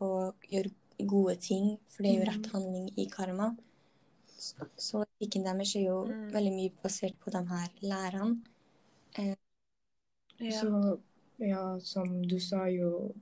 å 0.00 0.10
gjøre 0.48 0.72
gode 1.04 1.36
ting, 1.42 1.74
for 1.92 2.04
det 2.04 2.14
er 2.14 2.20
jo 2.22 2.32
rett 2.32 2.50
handling 2.56 2.90
i 2.96 3.08
karma. 3.12 3.52
Så, 4.76 5.04
etikken 5.20 5.44
deres 5.48 5.74
er 5.76 5.86
jo 5.88 5.98
Mm. 6.06 6.28
veldig 6.34 6.52
mye 6.58 6.72
basert 6.82 7.16
på 7.20 7.30
de 7.30 7.42
her 7.52 7.68
lærene. 7.82 8.42
Ja. 10.40 10.60
Så 10.60 10.98
ja, 11.38 11.78
som 11.80 12.22
du 12.28 12.38
sa 12.40 12.66
jo, 12.68 13.14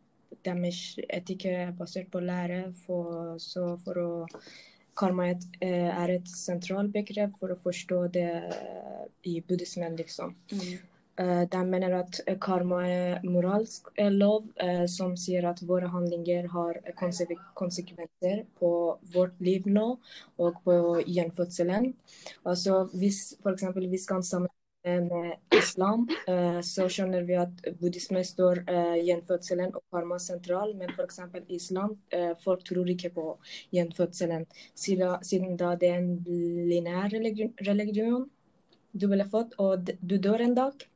deres 0.44 0.98
etikk 1.08 1.44
er 1.46 1.72
basert 1.72 2.10
på 2.10 2.20
lære. 2.20 2.72
For, 2.86 3.36
så 3.38 3.76
for 3.84 3.94
å 4.02 4.10
Karma 4.96 5.26
er 5.28 5.34
et, 5.36 5.44
eh, 5.64 5.88
er 6.04 6.10
et 6.18 6.28
sentralt 6.28 6.92
begrep 6.92 7.38
for 7.40 7.48
å 7.54 7.60
forstå 7.62 8.00
det 8.12 8.26
eh, 8.58 9.04
i 9.24 9.40
buddhismen, 9.40 9.96
liksom. 9.96 10.34
Eh, 10.52 10.78
De 11.16 11.60
mener 11.68 11.92
at 11.98 12.20
eh, 12.26 12.38
karma 12.40 12.78
er 12.88 13.24
moralsk 13.28 13.90
eh, 14.00 14.08
lov 14.10 14.46
eh, 14.64 14.86
som 14.88 15.12
sier 15.20 15.44
at 15.44 15.60
våre 15.68 15.90
handlinger 15.92 16.48
har 16.54 16.78
konsekvenser 16.96 18.46
på 18.58 18.72
vårt 19.12 19.36
liv 19.44 19.68
nå 19.68 19.86
og 20.40 20.62
på 20.64 20.78
gjenfødselen. 21.04 21.92
Altså 22.48 22.86
hvis 22.96 23.34
f.eks. 23.42 23.68
vi 23.76 24.00
skal 24.00 24.24
sammenligne 24.24 24.62
med 24.84 25.58
islam, 25.58 26.08
eh, 26.26 26.60
så 26.64 26.88
skjønner 26.90 27.26
vi 27.28 27.36
at 27.38 27.60
buddhisme 27.80 28.22
står 28.24 28.62
eh, 28.64 28.96
gjenfødselen 29.06 29.74
og 29.76 29.82
karma 29.92 30.18
sentral, 30.18 30.72
men 30.78 30.90
f.eks. 30.96 31.20
islam, 31.48 31.98
eh, 32.10 32.32
folk 32.42 32.64
tror 32.64 32.88
ikke 32.88 33.12
på 33.14 33.26
gjenfødselen, 33.76 34.46
siden, 34.74 35.56
da 35.60 35.74
det 35.76 35.92
er 35.92 36.00
en 36.00 36.16
linær 36.72 37.12
religion, 37.12 38.24
du 38.92 39.06
ble 39.08 39.28
født, 39.28 39.54
og 39.58 39.92
du 40.00 40.16
dør 40.16 40.42
en 40.48 40.56
dag. 40.56 40.88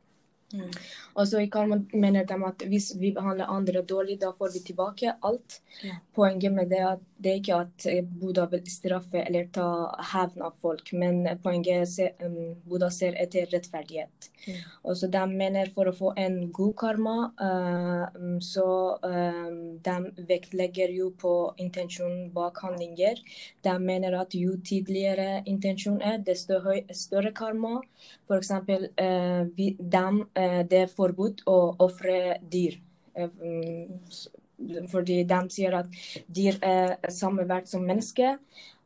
Mm. 0.55 0.71
Og 1.19 1.29
så 1.29 1.41
i 1.43 1.49
karma 1.51 1.81
mener 1.93 2.27
de 2.29 2.37
at 2.47 2.63
hvis 2.71 2.93
vi 3.01 3.11
behandler 3.17 3.51
andre 3.51 3.83
dårlig, 3.83 4.21
da 4.21 4.31
får 4.37 4.53
vi 4.55 4.63
tilbake 4.69 5.17
alt. 5.27 5.61
Ja. 5.83 5.97
Poenget 6.15 6.55
med 6.55 6.71
det 6.71 6.83
at 6.87 7.03
det 7.17 7.33
er 7.33 7.41
ikke 7.41 7.59
at 7.65 7.87
eh, 7.91 8.05
Buddha 8.05 8.45
vil 8.53 8.63
straffe 8.71 9.23
eller 9.23 9.49
ta 9.53 9.67
hevn 10.13 10.45
av 10.47 10.57
folk, 10.63 10.93
men 10.93 11.25
poenget 11.43 11.99
er 11.99 12.11
at 12.13 12.25
um, 12.27 12.55
Buddha 12.69 12.91
ser 12.93 13.17
etter 13.19 13.49
rettferdighet. 13.53 14.31
Mm. 14.47 14.59
Og 14.85 14.99
så 15.01 15.09
de 15.11 15.23
mener 15.33 15.73
for 15.75 15.89
å 15.89 15.95
få 15.97 16.13
en 16.21 16.37
god 16.55 16.75
karma, 16.79 17.17
um, 17.41 18.37
så 18.45 18.69
um, 19.03 19.57
de 19.83 20.27
vektlegger 20.29 20.93
jo 20.95 21.11
på 21.19 21.33
intensjonen 21.63 22.29
bak 22.37 22.61
handlinger. 22.63 23.19
De 23.65 23.75
mener 23.83 24.19
at 24.21 24.37
jo 24.37 24.59
tidligere 24.61 25.43
intensjon 25.49 25.99
er, 26.05 26.21
desto 26.27 26.61
høy, 26.63 26.85
større 26.95 27.33
karma. 27.37 27.81
For 28.29 28.39
eksempel, 28.39 28.91
uh, 29.01 29.49
vi, 29.57 29.73
de, 29.81 30.07
eh, 30.37 30.46
det 30.71 30.83
er 30.85 30.93
forbudt 30.93 31.45
å 31.51 31.59
ofre 31.87 32.39
dyr. 32.53 32.79
Eh, 33.17 33.29
mm, 33.31 34.89
fordi 34.93 35.23
de 35.29 35.41
sier 35.53 35.77
at 35.77 36.01
dyr 36.33 36.59
er 36.65 36.97
samme 37.13 37.47
verdt 37.49 37.71
som 37.73 37.85
mennesker. 37.87 38.39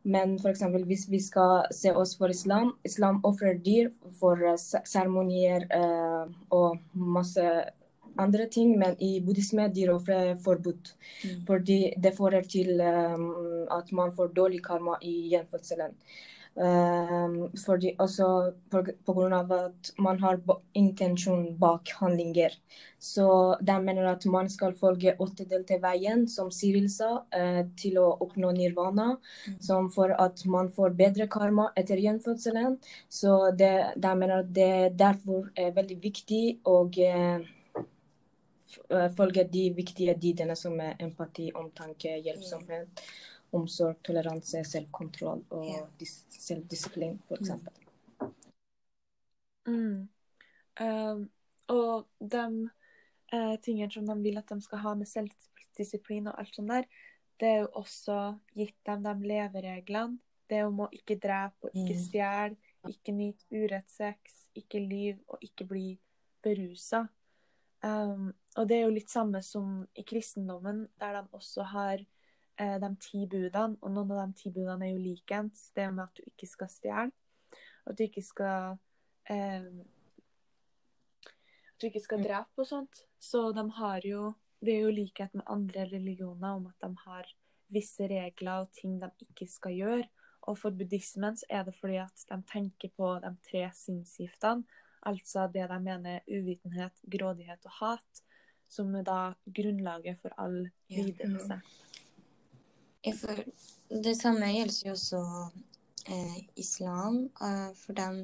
Men 0.02 0.38
for 0.40 0.49
eksempel, 0.49 0.87
hvis 0.88 1.05
vi 1.12 1.21
skal 1.21 1.67
se 1.76 1.93
oss 1.93 2.14
for 2.17 2.33
islam, 2.33 2.73
islam 2.88 3.21
ofrer 3.29 3.59
dyr 3.61 3.90
for 4.17 4.40
seremonier 4.88 5.67
eh, 5.76 6.25
og 6.57 6.79
masse 6.95 7.45
andre 8.21 8.47
ting, 8.52 8.73
men 8.79 8.97
i 9.02 9.21
buddhisme 9.25 9.69
dyr 9.75 9.93
ofre 9.93 10.38
forbudt. 10.45 10.95
Mm. 11.25 11.45
Fordi 11.47 11.79
det 12.00 12.17
fører 12.17 12.49
til 12.49 12.81
eh, 12.81 13.29
at 13.76 13.93
man 13.93 14.12
får 14.17 14.33
dårlig 14.37 14.62
karma 14.64 14.97
i 15.02 15.14
gjenfødselen. 15.35 15.95
Um, 16.59 17.47
fordi 17.62 17.92
også 18.02 18.26
av 19.33 19.52
at 19.54 19.90
man 20.02 20.19
har 20.19 20.40
intensjon 20.75 21.54
bak 21.59 21.92
handlinger. 22.00 22.57
Så 22.99 23.57
de 23.62 23.76
mener 23.80 24.09
at 24.11 24.26
man 24.26 24.50
skal 24.50 24.75
følge 24.75 25.14
åttedelte 25.23 25.78
veien, 25.80 26.26
som 26.28 26.50
Cyril 26.50 26.90
sa, 26.90 27.23
uh, 27.33 27.62
til 27.78 28.00
å 28.02 28.09
oppnå 28.26 28.50
nirvana. 28.57 29.14
Som 29.62 29.88
for 29.95 30.12
at 30.19 30.42
man 30.45 30.69
får 30.75 30.99
bedre 30.99 31.28
karma 31.30 31.71
etter 31.76 32.02
gjenfødselen. 32.02 32.76
Så 33.09 33.54
det, 33.57 33.95
de 33.97 34.12
mener 34.19 34.42
at 34.42 34.52
det 34.52 34.99
derfor 34.99 35.49
er 35.57 35.73
veldig 35.76 35.97
viktig 36.02 36.45
å 36.69 36.76
eh, 36.99 37.49
eh, 38.90 39.09
følge 39.16 39.47
de 39.49 39.64
viktige 39.76 40.16
dydene 40.19 40.57
som 40.59 40.76
er 40.83 40.99
empati, 41.00 41.50
omtanke, 41.57 42.19
hjelpsomhet, 42.26 43.04
omsorg, 43.57 43.99
toleranse, 44.07 44.62
selvkontroll 44.64 45.42
og 45.50 45.66
yeah. 45.66 45.87
dis 45.99 46.21
selvdisiplin, 46.35 47.19
f.eks. 47.28 47.50
Mm. 49.69 50.09
Um, 50.80 51.25
og 51.71 52.09
de 52.19 52.45
uh, 53.35 53.57
tingene 53.62 53.92
som 53.92 54.07
de 54.09 54.16
vil 54.23 54.40
at 54.40 54.50
de 54.50 54.61
skal 54.64 54.83
ha 54.85 54.95
med 54.99 55.11
selvdisiplin 55.11 56.30
og 56.30 56.38
alt 56.40 56.57
sånt 56.57 56.73
der, 56.73 56.88
det 57.40 57.49
er 57.49 57.62
jo 57.62 57.71
også 57.80 58.19
gitt 58.57 58.76
dem 58.87 59.04
de 59.07 59.14
levereglene. 59.33 60.19
Det 60.50 60.64
om 60.66 60.83
å 60.83 60.90
ikke 60.92 61.14
drepe 61.23 61.69
og 61.69 61.76
ikke 61.78 61.95
Mm. 61.95 62.02
stjele, 62.02 62.57
ikke 62.88 63.12
nyte 63.14 63.47
urett 63.54 63.90
sex, 63.90 64.47
ikke 64.54 64.80
lyve 64.83 65.21
og 65.28 65.38
ikke 65.47 65.64
bli 65.64 65.99
berusa. 66.42 67.07
Um, 67.83 68.33
og 68.57 68.69
det 68.69 68.76
er 68.76 68.83
jo 68.83 68.97
litt 68.97 69.09
samme 69.09 69.40
som 69.42 69.87
i 69.97 70.02
kristendommen, 70.02 70.88
der 71.00 71.23
de 71.23 71.28
også 71.33 71.62
har 71.62 72.00
eh, 72.00 72.20
de 72.81 72.90
ti 73.00 73.25
budene. 73.26 73.79
Og 73.83 73.93
noen 73.95 74.12
av 74.12 74.26
de 74.29 74.38
ti 74.43 74.50
budene 74.55 74.87
er 74.88 74.93
jo 74.95 75.00
likens. 75.05 75.71
Det 75.76 75.87
med 75.93 76.05
at 76.05 76.14
du 76.21 76.23
ikke 76.26 76.49
skal 76.50 76.69
stjele. 76.73 77.12
At 77.87 77.97
du 77.99 78.05
ikke 78.05 78.23
skal 78.23 78.79
eh, 79.31 79.71
At 81.71 81.81
du 81.81 81.87
ikke 81.88 82.02
skal 82.05 82.19
Mm. 82.21 82.25
drepe 82.26 82.59
og 82.61 82.67
sånt. 82.67 83.05
Så 83.21 83.52
de 83.57 83.71
har 83.71 84.00
jo 84.05 84.35
Det 84.62 84.75
er 84.76 84.81
jo 84.83 84.90
likhet 84.93 85.33
med 85.35 85.45
andre 85.47 85.87
religioner 85.88 86.57
om 86.57 86.67
at 86.67 86.75
de 86.83 86.95
har 87.07 87.25
visse 87.73 88.02
regler 88.05 88.61
og 88.61 88.73
ting 88.76 88.99
de 89.00 89.09
ikke 89.25 89.47
skal 89.49 89.73
gjøre. 89.73 90.09
Og 90.43 90.59
for 90.59 90.71
buddhismen 90.71 91.35
så 91.37 91.45
er 91.49 91.62
det 91.64 91.75
fordi 91.75 91.97
at 91.97 92.25
de 92.29 92.43
tenker 92.43 92.90
på 92.90 93.21
de 93.23 93.31
tre 93.50 93.71
sinnsgiftene. 93.73 94.64
Altså 95.07 95.47
det 95.50 95.67
de 95.71 95.79
mener 95.81 96.17
er 96.19 96.21
uvitenhet, 96.29 96.93
grådighet 97.09 97.64
og 97.64 97.73
hat, 97.81 98.23
som 98.69 98.95
er 98.95 99.02
da 99.02 99.33
grunnlaget 99.49 100.19
for 100.21 100.29
all 100.37 100.71
lidelse. 100.90 101.57
Ja, 101.57 101.61
for 103.16 103.45
det 104.04 104.14
samme 104.19 104.50
gjelder 104.52 104.90
jo 104.90 104.95
også 104.95 105.21
eh, 106.07 106.38
islam. 106.61 107.23
Eh, 107.40 107.69
for 107.76 107.97
dem, 107.97 108.23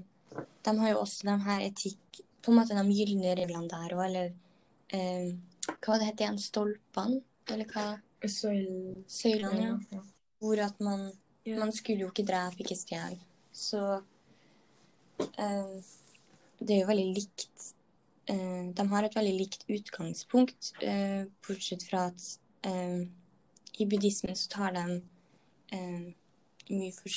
de 0.65 0.79
har 0.79 0.93
jo 0.93 1.03
også 1.03 1.29
de 1.31 1.37
her 1.47 1.69
etikk 1.71 2.23
På 2.45 2.53
en 2.53 2.61
måte 2.61 2.77
de 2.79 2.95
gylne 2.95 3.33
reglene 3.35 3.67
der 3.71 3.95
òg, 3.97 4.03
eller 4.07 4.29
eh, 4.95 5.33
Hva 5.83 5.97
det 5.99 6.11
heter 6.11 6.27
igjen? 6.27 6.39
Stolpene? 6.39 7.23
Eller 7.51 7.67
hva? 7.73 7.87
Søyl... 8.23 9.03
Søylene, 9.11 9.65
ja. 9.65 9.73
Ja. 9.97 10.03
Hvor 10.43 10.61
at 10.63 10.79
man 10.81 11.09
yeah. 11.47 11.59
Man 11.59 11.73
skulle 11.73 12.05
jo 12.05 12.13
ikke 12.13 12.27
drepe, 12.27 12.63
ikke 12.63 12.79
stjele. 12.79 13.19
Så 13.53 13.83
eh, 15.19 15.77
det 16.59 16.77
er 16.77 16.81
jo 16.83 16.91
veldig 16.91 17.09
likt 17.17 17.67
eh, 18.31 18.73
De 18.77 18.87
har 18.93 19.07
et 19.07 19.17
veldig 19.17 19.35
likt 19.41 19.67
utgangspunkt, 19.71 20.73
eh, 20.83 21.25
bortsett 21.47 21.87
fra 21.89 22.09
at 22.11 22.27
i 23.79 23.87
buddhismen 23.87 24.37
så 24.37 24.49
tar 24.51 24.73
de 24.77 24.85
eh, 25.77 26.07
mye 26.71 26.93
for, 26.97 27.11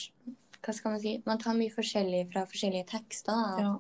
Hva 0.60 0.74
skal 0.76 0.92
man 0.92 1.02
si? 1.04 1.14
Man 1.26 1.40
tar 1.40 1.56
mye 1.58 1.72
forskjellig 1.72 2.26
fra 2.34 2.44
forskjellige 2.50 2.90
tekster. 2.92 3.62
Ja. 3.64 3.76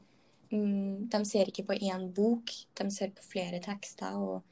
Mm, 0.51 1.09
de 1.11 1.19
ser 1.27 1.51
ikke 1.51 1.65
på 1.67 1.75
én 1.85 2.07
bok, 2.15 2.53
de 2.79 2.87
ser 2.95 3.11
på 3.17 3.25
flere 3.27 3.59
tekster. 3.61 4.15
Og 4.15 4.43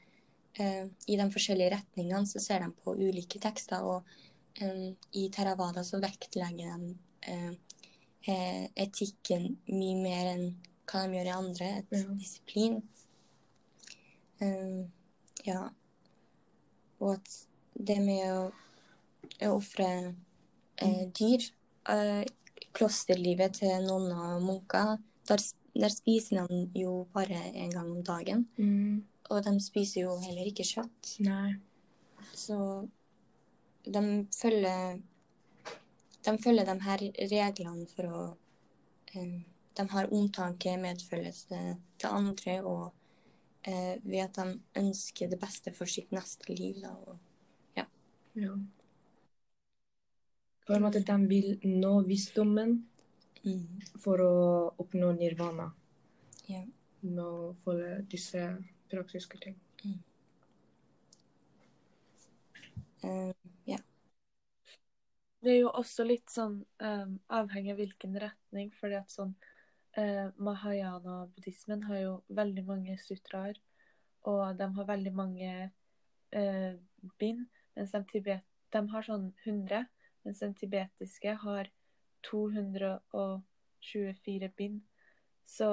eh, 0.59 0.85
i 1.07 1.15
de 1.17 1.29
forskjellige 1.33 1.71
retningene 1.77 2.27
så 2.27 2.41
ser 2.43 2.65
de 2.65 2.71
på 2.83 2.97
ulike 2.99 3.39
tekster. 3.39 3.87
Og 3.87 4.03
eh, 4.61 4.91
i 5.15 5.29
Theravada 5.33 5.85
så 5.87 6.01
vektlegger 6.03 6.75
de 6.75 6.93
eh, 7.31 7.51
eh, 8.27 8.63
etikken 8.75 9.53
mye 9.71 9.97
mer 10.03 10.33
enn 10.35 10.47
hva 10.87 11.05
de 11.07 11.17
gjør 11.17 11.31
i 11.31 11.35
andre. 11.39 11.71
Et 11.79 11.97
Ja. 12.01 12.13
disiplin. 12.19 12.81
Eh, 14.43 14.85
ja. 15.47 15.69
Og 16.99 17.13
at 17.15 17.35
det 17.77 17.99
med 18.01 18.25
å, 18.33 18.41
å 19.45 19.51
ofre 19.53 19.89
eh, 20.81 21.03
dyr 21.13 21.45
eh, 21.93 22.25
Klosterlivet 22.77 23.57
til 23.61 23.85
nonner 23.87 24.35
og 24.35 24.43
munker, 24.45 24.97
der, 25.29 25.43
der 25.73 25.93
spiser 25.93 26.49
de 26.49 26.81
jo 26.81 27.07
bare 27.13 27.39
en 27.53 27.71
gang 27.73 27.89
om 27.91 28.03
dagen. 28.05 28.45
Mm. 28.57 29.03
Og 29.29 29.43
de 29.43 29.53
spiser 29.63 30.05
jo 30.05 30.15
heller 30.21 30.49
ikke 30.49 30.65
kjøtt. 30.67 31.17
Nei. 31.25 31.57
Så 32.37 32.57
de 33.87 34.03
følger 34.35 34.99
De 36.27 36.33
følger 36.43 36.65
de 36.67 36.75
her 36.83 37.03
reglene 37.31 37.87
for 37.87 38.09
å 38.11 38.23
eh, 39.13 39.37
De 39.77 39.85
har 39.93 40.13
omtanke, 40.13 40.73
medfølelse 40.81 41.59
til 42.01 42.09
andre, 42.09 42.55
og 42.65 42.91
eh, 43.63 43.95
ved 44.03 44.23
at 44.23 44.39
de 44.39 44.81
ønsker 44.81 45.29
det 45.29 45.39
beste 45.39 45.73
for 45.73 45.89
sitt 45.89 46.11
neste 46.11 46.53
liv. 46.53 46.81
Da, 46.81 46.95
og, 47.05 47.26
Ja. 48.37 48.53
På 50.67 50.73
en 50.75 50.83
måte 50.83 50.99
de 50.99 51.17
vil 51.31 51.49
nå 51.63 51.93
visdommen 52.05 52.75
mm, 53.43 53.99
for 54.03 54.21
å 54.21 54.33
oppnå 54.83 55.13
nirvana. 55.17 55.71
Ja. 56.51 56.61
Nå 57.07 57.29
følge 57.63 58.01
disse 58.11 58.49
praktiske 58.91 59.39
ting. 59.41 59.59
eh, 63.03 63.47
Det 65.47 65.53
er 65.53 65.61
jo 65.61 65.69
også 65.79 66.03
litt 66.03 66.31
sånn 66.33 66.57
um, 66.83 67.11
avhengig 67.31 67.71
av 67.71 67.77
hvilken 67.79 68.15
retning, 68.19 68.71
fordi 68.75 68.97
at 68.97 69.13
sånn 69.13 69.35
uh, 69.95 70.25
Mahayana-buddhismen 70.43 71.85
har 71.87 72.01
jo 72.01 72.13
veldig 72.39 72.63
mange 72.67 72.97
sutraer, 72.99 73.59
og 74.27 74.57
de 74.59 74.67
har 74.75 74.89
veldig 74.89 75.13
mange 75.15 75.51
uh, 75.69 76.73
bind, 77.21 77.45
mens 77.77 77.91
de, 77.93 78.01
tibet, 78.09 78.41
de 78.73 78.81
har 78.91 79.03
sånn 79.05 79.27
100, 79.45 79.85
mens 80.25 80.39
den 80.43 80.53
tibetiske 80.57 81.31
har 81.43 81.65
224 82.27 84.49
bind. 84.57 84.79
Så 85.47 85.67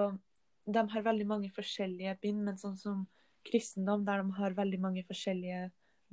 de 0.64 0.82
har 0.92 1.02
veldig 1.08 1.26
mange 1.28 1.50
forskjellige 1.54 2.18
bind, 2.22 2.40
men 2.46 2.56
sånn 2.60 2.78
som 2.80 2.98
kristendom, 3.44 4.00
der 4.06 4.16
de 4.22 4.26
har 4.38 4.50
veldig 4.56 4.80
mange 4.80 5.02
forskjellige 5.08 5.62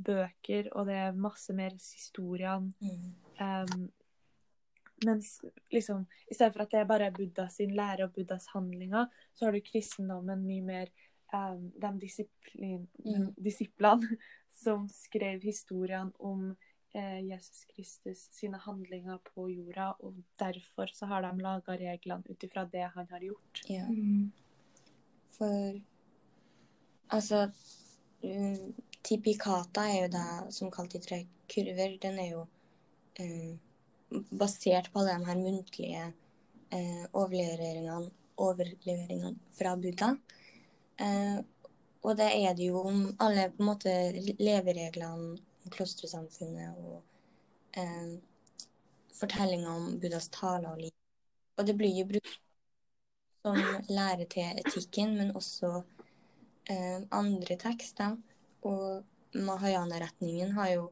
bøker, 0.02 0.64
og 0.76 0.82
det 0.90 0.98
er 0.98 1.24
masse 1.28 1.52
mer 1.56 1.72
historiene 1.78 2.74
mm, 2.82 3.10
Um, 3.42 3.90
mens 5.06 5.42
liksom, 5.74 6.06
i 6.30 6.36
stedet 6.36 6.54
for 6.54 6.62
at 6.62 6.72
det 6.74 6.80
er 6.82 6.90
bare 6.90 7.16
Buddha 7.16 7.48
sin 7.50 7.72
lære 7.74 8.04
og 8.06 8.14
Buddhas 8.14 8.46
handlinger, 8.54 9.06
så 9.34 9.46
har 9.48 9.54
du 9.56 9.62
kristendommen 9.66 10.44
mye 10.46 10.62
mer 10.62 10.88
um, 11.34 11.72
de 11.74 11.90
disiplin, 12.04 12.84
Mm. 13.02 13.34
disiplene 13.34 14.06
som 14.54 14.90
skrev 14.90 15.42
historien 15.42 16.12
om 16.20 16.56
eh, 16.94 17.20
Jesus 17.26 17.66
Kristus 17.66 18.28
sine 18.36 18.58
handlinger 18.58 19.18
på 19.34 19.50
jorda, 19.50 19.92
og 20.00 20.22
derfor 20.40 20.92
så 20.94 21.10
har 21.12 21.26
de 21.26 21.34
laga 21.42 21.78
reglene 21.80 22.24
ut 22.30 22.44
ifra 22.44 22.66
det 22.66 22.90
han 22.96 23.08
har 23.10 23.28
gjort. 23.32 23.66
ja. 23.70 23.88
Mm. 23.90 24.32
For 25.32 25.82
altså 27.10 27.48
um, 28.22 28.74
Tipikata 29.02 29.88
er 29.90 30.04
jo 30.04 30.10
det 30.14 30.54
som 30.54 30.72
kalt 30.72 30.94
de 30.94 31.00
tre 31.02 31.24
kurver. 31.50 31.96
Den 32.02 32.20
er 32.22 32.28
jo 32.36 32.44
um, 33.20 33.56
basert 34.30 34.92
på 34.92 35.02
alle 35.02 35.16
de 35.18 35.26
her 35.26 35.40
muntlige 35.40 36.04
eh, 36.72 37.06
overleveringene, 37.14 38.12
overleveringene 38.38 39.40
fra 39.58 39.76
Buddha. 39.80 40.12
Eh, 41.00 41.40
og 42.02 42.18
det 42.18 42.30
er 42.34 42.54
det 42.58 42.68
jo 42.72 42.82
om 42.88 43.02
alle 43.22 43.50
på 43.54 43.62
en 43.62 43.70
måte 43.70 43.92
levereglene 44.40 45.12
om 45.14 45.72
klostersamfunnet 45.72 46.78
og 46.82 47.02
eh, 47.78 48.16
fortellinger 49.20 49.70
om 49.70 50.00
Buddhas 50.02 50.30
taler 50.34 50.72
og 50.72 50.82
liv. 50.82 50.96
Og 51.58 51.68
det 51.68 51.76
blir 51.78 51.94
jo 52.00 52.08
brukt 52.10 52.40
som 53.42 53.58
lære 53.90 54.26
til 54.30 54.60
etikken, 54.64 55.16
men 55.18 55.36
også 55.38 55.84
eh, 56.70 57.02
andre 57.12 57.58
tekster. 57.62 58.18
Og 58.66 59.04
Mahayana-retningen 59.34 60.52
har 60.58 60.70
jo 60.76 60.90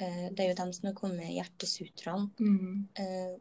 eh, 0.00 0.28
Det 0.30 0.44
er 0.44 0.48
jo 0.52 0.58
dem 0.62 0.72
som 0.72 0.86
har 0.90 0.94
kommet 0.96 1.18
med 1.24 1.34
hjertesutraen, 1.34 2.30
Mm. 2.38 2.88
eh, 2.98 3.34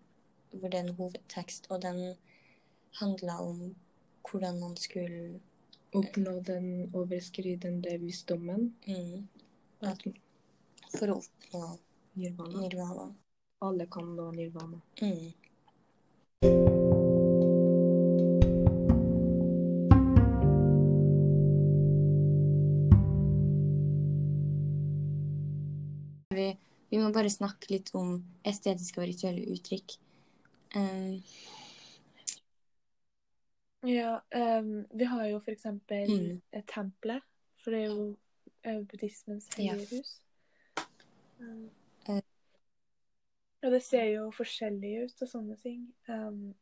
hvor 0.52 0.70
det 0.70 0.80
er 0.80 0.88
en 0.88 0.96
hovedtekst, 0.96 1.68
og 1.70 1.82
den 1.82 2.16
handla 3.00 3.40
om 3.44 3.76
hvordan 4.30 4.60
man 4.60 4.76
skulle 4.78 5.40
Oppnå 5.92 6.40
den 6.46 6.90
overskridende 6.94 7.98
visdommen. 7.98 8.74
mm, 8.88 9.28
At 9.82 10.04
For 10.98 11.10
å 11.14 11.16
oppnå 11.22 11.64
nirvana. 12.14 12.60
nirvana. 12.62 13.08
Alle 13.62 13.86
kan 13.92 14.16
nå 14.16 14.32
nirvana. 14.32 14.82
Mm. 15.02 15.34
Vi, 26.30 26.58
vi 26.90 26.98
må 27.02 27.10
bare 27.16 27.30
snakke 27.34 27.72
litt 27.74 27.90
om 27.98 28.20
estetiske 28.48 29.02
og 29.02 29.08
rituelle 29.10 29.48
uttrykk. 29.56 29.96
Um, 30.78 31.18
Ja, 33.82 34.22
um, 34.60 34.86
vi 34.92 35.04
har 35.06 35.26
jo 35.28 35.40
for 35.40 35.52
eksempel 35.52 36.10
Mm. 36.10 36.42
et 36.54 36.66
tempelet, 36.68 37.22
for 37.64 37.72
det 37.72 37.80
er 37.80 37.86
jo 37.86 38.16
uh, 38.68 38.82
buddhismens 38.86 39.48
Ja. 39.58 39.74
hus. 39.74 40.22
Um, 41.40 41.70
Eh. 42.10 42.22
og 43.64 43.72
det 43.72 43.84
ser 43.84 44.04
jo 44.04 44.32
forskjellig 44.32 45.04
ut 45.04 45.22
og 45.22 45.28
sånne 45.28 45.56
ting. 45.62 45.94
Um, 46.10 46.56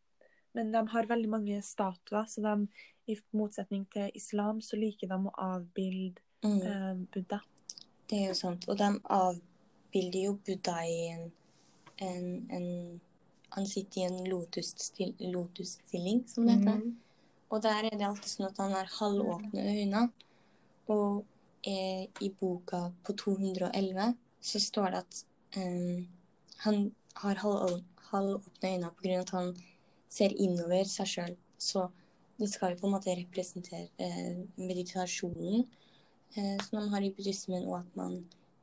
men 0.53 0.71
de 0.71 0.87
har 0.87 1.05
veldig 1.05 1.29
mange 1.29 1.61
statuer, 1.61 2.25
så 2.25 2.41
de, 2.41 2.67
i 3.07 3.17
motsetning 3.31 3.85
til 3.91 4.11
islam, 4.15 4.61
så 4.61 4.75
liker 4.75 5.07
de 5.07 5.13
å 5.13 5.33
avbilde 5.37 6.21
mm. 6.43 6.61
uh, 6.61 7.05
Buddha. 7.13 7.39
Det 8.09 8.21
er 8.23 8.27
jo 8.27 8.33
sant. 8.33 8.67
Og 8.69 8.77
de 8.77 8.99
avbilder 9.03 10.23
jo 10.25 10.33
Buddha 10.45 10.81
i 10.85 11.07
en, 11.07 11.31
en, 11.97 12.51
en 12.51 13.01
Han 13.51 13.65
sitter 13.65 14.01
i 14.01 14.03
en 14.03 14.29
lotusstilling, 14.29 15.31
lotus 15.31 15.79
som 16.27 16.45
det 16.45 16.57
heter. 16.57 16.75
Mhm. 16.75 16.97
Og 17.49 17.63
der 17.63 17.87
er 17.87 17.95
det 17.95 18.07
alltid 18.07 18.31
sånn 18.31 18.49
at 18.49 18.59
han 18.61 18.75
har 18.75 18.89
halvåpne 18.97 19.63
øyne. 19.71 20.03
Og 20.91 21.23
eh, 21.67 22.07
i 22.23 22.29
boka 22.39 22.87
på 23.03 23.15
211 23.23 24.15
så 24.49 24.61
står 24.61 24.93
det 24.93 25.03
at 25.03 25.21
eh, 25.59 26.03
han 26.65 26.81
har 27.21 27.41
halv, 27.43 27.83
halvåpne 28.11 28.73
øyne 28.73 28.91
av 28.91 29.21
at 29.21 29.33
han 29.35 29.53
ser 30.09 30.35
innover 30.35 30.87
seg 30.89 31.11
sjøl. 31.13 31.35
Så 31.57 31.87
det 32.37 32.49
skal 32.51 32.73
jo 32.73 32.81
på 32.81 32.89
en 32.89 32.95
måte 32.97 33.15
representere 33.17 33.87
eh, 33.97 34.43
meditasjonen 34.59 35.63
eh, 36.35 36.57
som 36.63 36.79
man 36.79 36.91
har 36.93 37.05
i 37.05 37.13
buddhismen, 37.15 37.65
og 37.65 37.79
at 37.79 37.95
man 37.97 38.19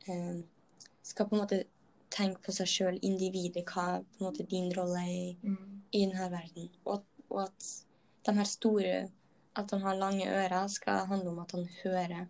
eh, 0.08 0.44
skal 1.02 1.28
på 1.28 1.36
en 1.36 1.42
måte 1.42 1.64
tenke 2.14 2.44
på 2.44 2.54
seg 2.54 2.70
sjøl, 2.70 3.00
individet, 3.02 3.64
hva 3.66 3.98
på 3.98 4.20
en 4.20 4.28
måte 4.28 4.46
din 4.46 4.70
rolle 4.76 5.00
er 5.02 5.14
i 5.14 5.32
mm. 5.42 5.74
i 5.94 6.04
denne 6.04 6.30
verden. 6.30 6.70
Og, 6.84 7.02
og 7.30 7.42
at 7.46 7.66
de 8.26 8.34
her 8.34 8.44
store 8.44 9.10
At 9.56 9.70
han 9.70 9.82
har 9.82 9.94
lange 9.94 10.26
ører, 10.26 10.66
skal 10.66 11.06
handle 11.06 11.30
om 11.30 11.38
at 11.38 11.52
han 11.52 11.68
hører. 11.84 12.26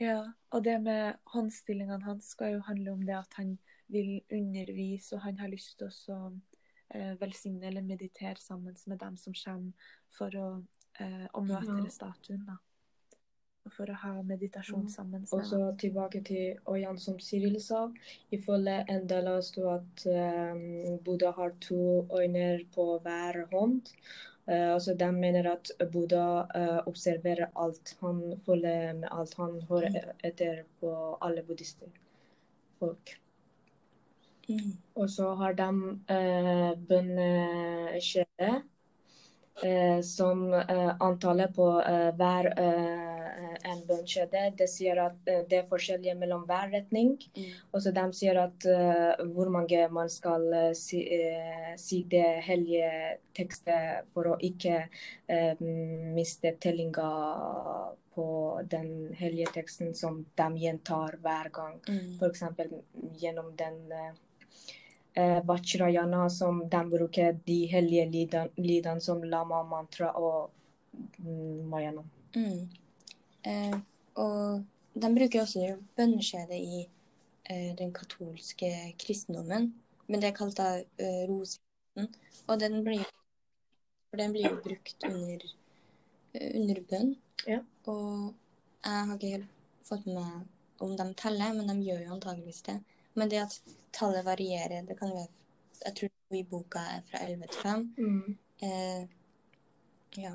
Ja, 0.00 0.32
og 0.50 0.64
det 0.64 0.76
med 0.82 1.18
håndstillingene 1.26 2.04
hans 2.04 2.30
skal 2.32 2.54
jo 2.54 2.60
handle 2.64 2.92
om 2.92 3.02
det 3.06 3.16
at 3.18 3.34
han 3.36 3.58
vil 3.88 4.20
undervise, 4.32 5.16
og 5.16 5.22
han 5.22 5.38
har 5.38 5.48
lyst 5.48 5.78
til 5.78 5.90
å 6.14 6.20
eh, 6.94 7.14
velsigne 7.20 7.66
eller 7.66 7.82
meditere 7.82 8.36
sammen 8.40 8.76
med 8.86 8.98
dem 8.98 9.16
som 9.16 9.34
kommer 9.34 9.90
for 10.18 10.36
å, 10.38 10.48
eh, 11.00 11.26
å 11.34 11.40
møte 11.44 11.84
Ja. 11.84 11.90
statuen. 11.90 12.46
da. 12.46 12.56
For 13.74 13.90
å 13.90 13.96
ha 14.02 14.12
meditasjon 14.26 14.88
sammen 14.92 15.26
Og 15.34 15.44
så 15.46 15.60
tilbake 15.80 16.22
til 16.26 16.58
Oyan 16.70 16.98
som 17.02 17.18
Cyril 17.22 17.58
sa. 17.62 17.86
Ifølge 18.34 18.80
en 18.88 19.06
del 19.10 19.28
av 19.30 19.42
oss 19.42 19.52
at 19.58 20.06
um, 20.06 20.98
Buddha 21.04 21.34
har 21.36 21.54
to 21.64 22.06
øyne 22.14 22.48
på 22.74 22.88
hver 23.04 23.44
hånd. 23.52 23.92
Uh, 24.48 24.74
altså 24.74 24.96
de 24.96 25.10
mener 25.12 25.50
at 25.52 25.72
Buddha 25.92 26.26
uh, 26.56 26.80
observerer 26.86 27.50
alt. 27.54 27.96
Han 28.00 28.22
følger 28.46 28.92
med 29.04 29.08
alt. 29.12 29.34
Han 29.42 29.60
hører 29.70 30.12
etter 30.24 30.64
på 30.80 30.92
alle 31.20 31.44
buddhister. 31.44 31.90
Folk. 32.78 33.18
Mm. 34.48 34.72
Og 34.94 35.10
så 35.10 35.34
har 35.34 35.52
de 35.52 35.68
uh, 36.10 36.72
bønnekjede, 36.88 38.48
eh, 38.48 38.60
som 40.02 40.54
eh, 40.54 40.92
antallet 41.00 41.54
på 41.54 41.66
eh, 41.82 42.10
hver 42.14 42.52
eh, 42.58 43.08
en 43.62 43.86
bunnkjede. 43.86 44.42
Det 44.58 44.68
sier 44.70 45.00
at 45.02 45.28
eh, 45.30 45.42
det 45.48 45.62
er 45.62 45.70
forskjellige 45.70 46.16
mellom 46.18 46.44
hver 46.48 46.70
retning. 46.72 47.16
Mm. 47.36 47.48
Og 47.72 47.82
så 47.82 47.92
de 47.94 48.04
sier 48.16 48.38
at 48.42 48.66
eh, 48.70 49.24
hvor 49.34 49.50
mange 49.54 49.84
man 49.94 50.10
skal 50.12 50.46
eh, 50.54 50.72
si, 50.78 51.02
eh, 51.02 51.72
si 51.80 52.02
det 52.10 52.26
hellige 52.46 52.92
tekstet 53.36 54.10
for 54.14 54.32
å 54.34 54.38
ikke 54.50 54.84
eh, 54.84 55.64
miste 56.14 56.54
tellinga 56.60 57.10
på 58.18 58.30
den 58.66 59.12
hellige 59.14 59.52
teksten 59.60 59.92
som 59.94 60.24
de 60.34 60.48
gjentar 60.58 61.18
hver 61.22 61.52
gang. 61.54 61.76
Mm. 61.86 62.16
F.eks. 62.18 62.42
gjennom 63.20 63.52
den 63.56 63.92
eh, 63.92 64.08
eh, 64.08 64.16
Vajrayana, 65.44 66.28
som 66.30 66.60
de 66.70 66.80
bruker 66.90 67.38
de 67.46 67.58
hellige 67.66 68.06
lydene 68.56 69.00
som 69.02 69.24
lama 69.24 69.62
mantra 69.66 70.12
og 70.14 70.50
mm, 71.18 71.68
mayana. 71.70 72.04
Mm. 72.36 72.68
Eh, 73.42 73.78
og 74.18 74.64
de 74.94 75.10
bruker 75.14 75.42
også 75.42 75.76
bønneskjedet 75.98 76.58
i 76.58 76.80
eh, 77.50 77.70
den 77.78 77.92
katolske 77.94 78.70
kristendommen. 78.98 79.72
Men 80.08 80.22
det 80.22 80.30
er 80.30 80.36
kalt 80.38 80.58
da 80.58 80.68
eh, 80.80 81.24
rosen. 81.28 82.10
Og 82.48 82.60
den 82.60 82.80
blir, 82.86 83.06
for 84.10 84.20
den 84.20 84.34
blir 84.34 84.48
jo 84.48 84.60
brukt 84.64 85.08
under, 85.08 85.48
eh, 86.34 86.52
under 86.60 86.82
bønn. 86.90 87.16
Ja. 87.46 87.60
Og 87.86 88.34
jeg 88.84 89.08
har 89.10 89.16
ikke 89.16 89.34
helt 89.36 89.58
fått 89.88 90.06
med 90.06 90.20
meg 90.20 90.84
om 90.84 90.94
de 90.96 91.08
teller, 91.18 91.54
men 91.56 91.70
de 91.70 91.90
gjør 91.90 92.04
jo 92.06 92.14
antageligvis 92.16 92.62
det. 92.68 92.78
Men 93.18 93.30
det 93.32 93.42
at 93.42 93.58
tallet 93.96 94.24
varierer, 94.26 94.86
det 94.86 94.96
kan 94.98 95.12
være 95.14 95.28
Jeg 95.84 95.94
tror 95.94 96.36
i 96.36 96.42
boka 96.42 96.80
er 96.96 97.02
fra 97.06 97.20
11 97.24 97.46
til 97.52 97.60
5. 97.62 98.38
Eh, 98.66 99.04
ja. 100.18 100.32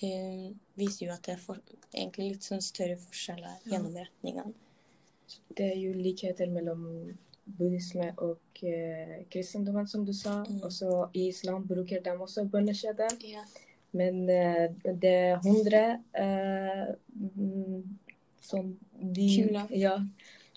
Det 0.00 0.56
viser 0.76 1.06
jo 1.06 1.12
at 1.14 1.24
det 1.24 1.34
er 1.34 1.40
for, 1.40 1.60
egentlig 1.94 2.34
litt 2.34 2.44
sånn 2.46 2.60
større 2.64 2.96
forskjeller 3.00 3.56
Ja. 3.64 3.72
gjennom 3.72 3.96
retningene. 3.96 4.52
Det 5.56 5.72
er 5.72 5.78
jo 5.78 5.92
likheter 5.96 6.50
mellom 6.52 6.84
buddhisme 7.58 8.12
og 8.18 8.62
eh, 8.62 9.24
kristendommen, 9.32 9.86
som 9.88 10.04
du 10.06 10.12
sa. 10.12 10.40
Mm. 10.44 10.60
Også 10.68 11.08
i 11.14 11.28
islam 11.28 11.66
bruker 11.66 12.02
de 12.04 12.14
også 12.16 12.44
bønnekjede. 12.50 13.08
Ja. 13.26 13.44
Men 13.92 14.28
eh, 14.30 14.70
det 14.84 15.14
er 15.14 15.40
hundre 15.42 15.82
eh, 16.14 16.94
mm, 17.36 17.98
som 18.40 18.76
de 18.94 19.28
Kula. 19.36 19.66
Ja, 19.74 19.96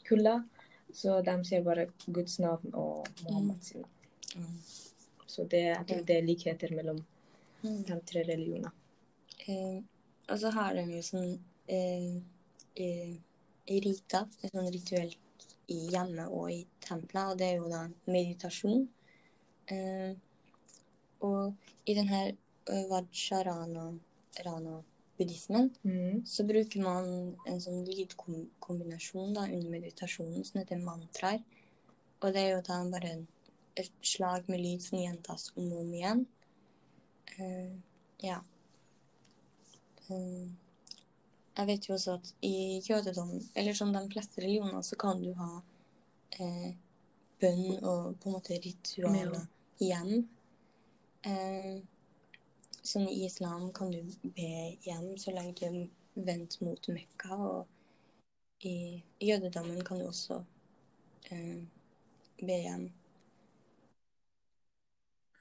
kula. 0.08 0.44
Så 0.93 1.21
de 1.25 1.34
sier 1.45 1.63
bare 1.65 1.88
Guds 2.06 2.38
navn 2.39 2.73
og 2.77 3.08
Mohammeds 3.23 3.71
sin. 3.73 3.86
Mm. 4.36 4.60
Så 5.27 5.43
det, 5.49 5.63
jeg 5.71 5.86
tror 5.89 6.03
det 6.06 6.17
er 6.19 6.27
likheter 6.27 6.75
mellom 6.75 7.03
Mm. 7.63 7.84
de 7.88 7.95
tre 8.06 8.23
religionene. 8.27 8.71
Eh, 9.47 9.77
og 10.29 10.39
så 10.39 10.49
har 10.51 10.73
de 10.75 10.82
jo 10.91 11.01
sånn 11.01 11.39
eh, 11.67 12.17
eh, 12.75 13.13
rita, 13.67 14.27
et 14.43 14.51
sånn 14.51 14.67
rituelt 14.67 15.45
i 15.71 15.77
hjemmet 15.93 16.27
og 16.27 16.51
i 16.51 16.65
tempelet, 16.84 17.32
og 17.32 17.38
det 17.39 17.47
er 17.47 17.56
jo 17.62 17.69
da 17.71 17.86
meditasjon. 18.12 18.84
Eh, 19.71 20.12
og 21.23 21.53
i 21.88 21.95
den 21.95 22.08
her 22.12 22.34
eh, 22.67 22.84
Vajrana-buddhismen 25.17 25.69
Mm. 25.84 26.26
så 26.26 26.43
bruker 26.43 26.82
man 26.82 27.36
en 27.45 27.60
sånn 27.62 27.86
lydkombinasjon 27.86 29.34
da 29.34 29.41
under 29.41 29.69
meditasjonen 29.69 30.45
som 30.45 30.60
heter 30.60 30.78
mantraer. 30.78 31.43
Og 32.21 32.34
det 32.34 32.41
er 32.41 32.52
jo 32.56 32.62
da 32.62 32.84
bare 32.89 33.26
et 33.76 33.91
slag 34.02 34.47
med 34.47 34.60
lyd 34.60 34.82
som 34.82 34.99
gjentas 34.99 35.52
om 35.56 35.71
og 35.71 35.80
om 35.80 35.93
igjen. 35.93 36.26
Uh, 37.39 37.76
ja. 38.19 38.41
Uh, 40.10 40.49
jeg 41.58 41.67
vet 41.67 41.89
jo 41.89 41.93
også 41.93 42.13
at 42.13 42.34
i 42.41 42.82
jødedommen, 42.82 43.49
eller 43.56 43.73
som 43.73 43.93
de 43.93 44.10
fleste 44.10 44.41
religioner, 44.41 44.82
så 44.82 44.95
kan 44.95 45.21
du 45.21 45.34
ha 45.34 45.62
uh, 46.39 46.71
bønn 47.39 47.84
og 47.84 48.15
på 48.19 48.30
en 48.30 48.34
måte 48.38 48.60
ritualer 48.63 49.47
hjem. 49.80 50.28
Eh, 51.23 51.82
sånn 52.84 53.08
i 53.10 53.24
islam 53.26 53.69
kan 53.76 53.91
du 53.91 54.02
be 54.36 54.50
hjem 54.86 55.13
så 55.22 55.32
lenge 55.36 55.56
du 55.60 55.65
er 55.67 55.78
vendt 56.28 56.60
mot 56.62 56.88
Mekka, 56.93 57.36
og 57.36 58.65
i 58.67 59.04
jødedommen 59.19 59.84
kan 59.84 60.00
du 60.00 60.08
også 60.08 60.43
eh, 61.32 61.63
be 62.39 62.60
hjem. 62.65 62.86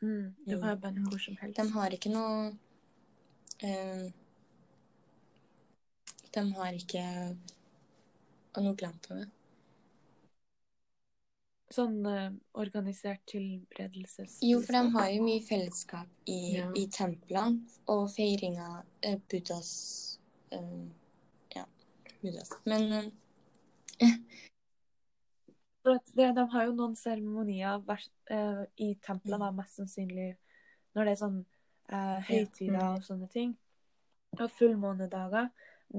Mm, 0.02 0.34
du 0.46 0.56
har 0.62 0.80
bønn 0.82 1.04
hvor 1.06 1.20
som 1.22 1.36
helst. 1.38 1.58
De 1.60 1.68
har 1.76 1.94
ikke 1.94 2.10
noe 2.10 2.50
eh, 3.62 4.08
De 6.34 6.42
har 6.56 6.72
ikke 6.78 7.04
Og 8.56 8.64
nå 8.64 8.72
glemte 8.80 9.14
jeg 9.14 9.22
det. 9.22 9.41
Sånn 11.72 12.02
uh, 12.04 12.28
organisert 12.60 13.22
tilberedelses... 13.30 14.38
Jo, 14.44 14.60
for 14.64 14.76
de 14.76 14.92
har 14.96 15.08
jo 15.14 15.22
mye 15.24 15.42
fellesskap 15.46 16.08
i, 16.28 16.56
Ja. 16.58 16.66
i 16.76 16.84
templene 16.92 17.62
og 17.92 18.10
feiringa 18.12 18.82
eh, 19.00 19.16
Buddhas 19.30 19.70
uh, 20.52 20.84
Ja, 21.54 21.64
Buddhas. 22.20 22.52
Men 22.68 22.92
eh, 22.98 24.18
det, 26.14 26.28
de 26.36 26.46
har 26.54 26.68
jo 26.68 26.74
noen 26.76 26.96
seremonier 26.98 27.80
i 28.76 28.92
templene, 29.02 29.48
mest 29.56 29.80
sannsynlig 29.80 30.34
når 30.92 31.08
det 31.08 31.14
er 31.14 31.20
sånn 31.22 31.40
høytider 32.28 32.84
og 32.84 33.02
sånne 33.04 33.28
ting. 33.32 33.56
Og 34.38 34.46
fullmånedager. 34.54 35.48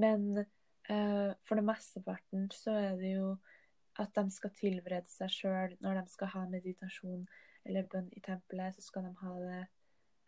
Men 0.00 0.46
for 0.86 1.58
det 1.58 1.66
mesteparten 1.66 2.48
så 2.54 2.72
er 2.80 2.96
det 2.98 3.12
jo 3.18 3.34
at 4.00 4.14
de 4.16 4.30
skal 4.34 4.52
tilberede 4.58 5.10
seg 5.10 5.30
sjøl 5.30 5.74
når 5.84 6.00
de 6.00 6.12
skal 6.12 6.32
ha 6.34 6.44
meditasjon 6.50 7.24
eller 7.64 7.86
bønn 7.90 8.08
i 8.12 8.22
tempelet, 8.24 8.74
så 8.76 8.84
skal 8.84 9.06
de 9.06 9.12
ha 9.20 9.34
det 9.40 9.60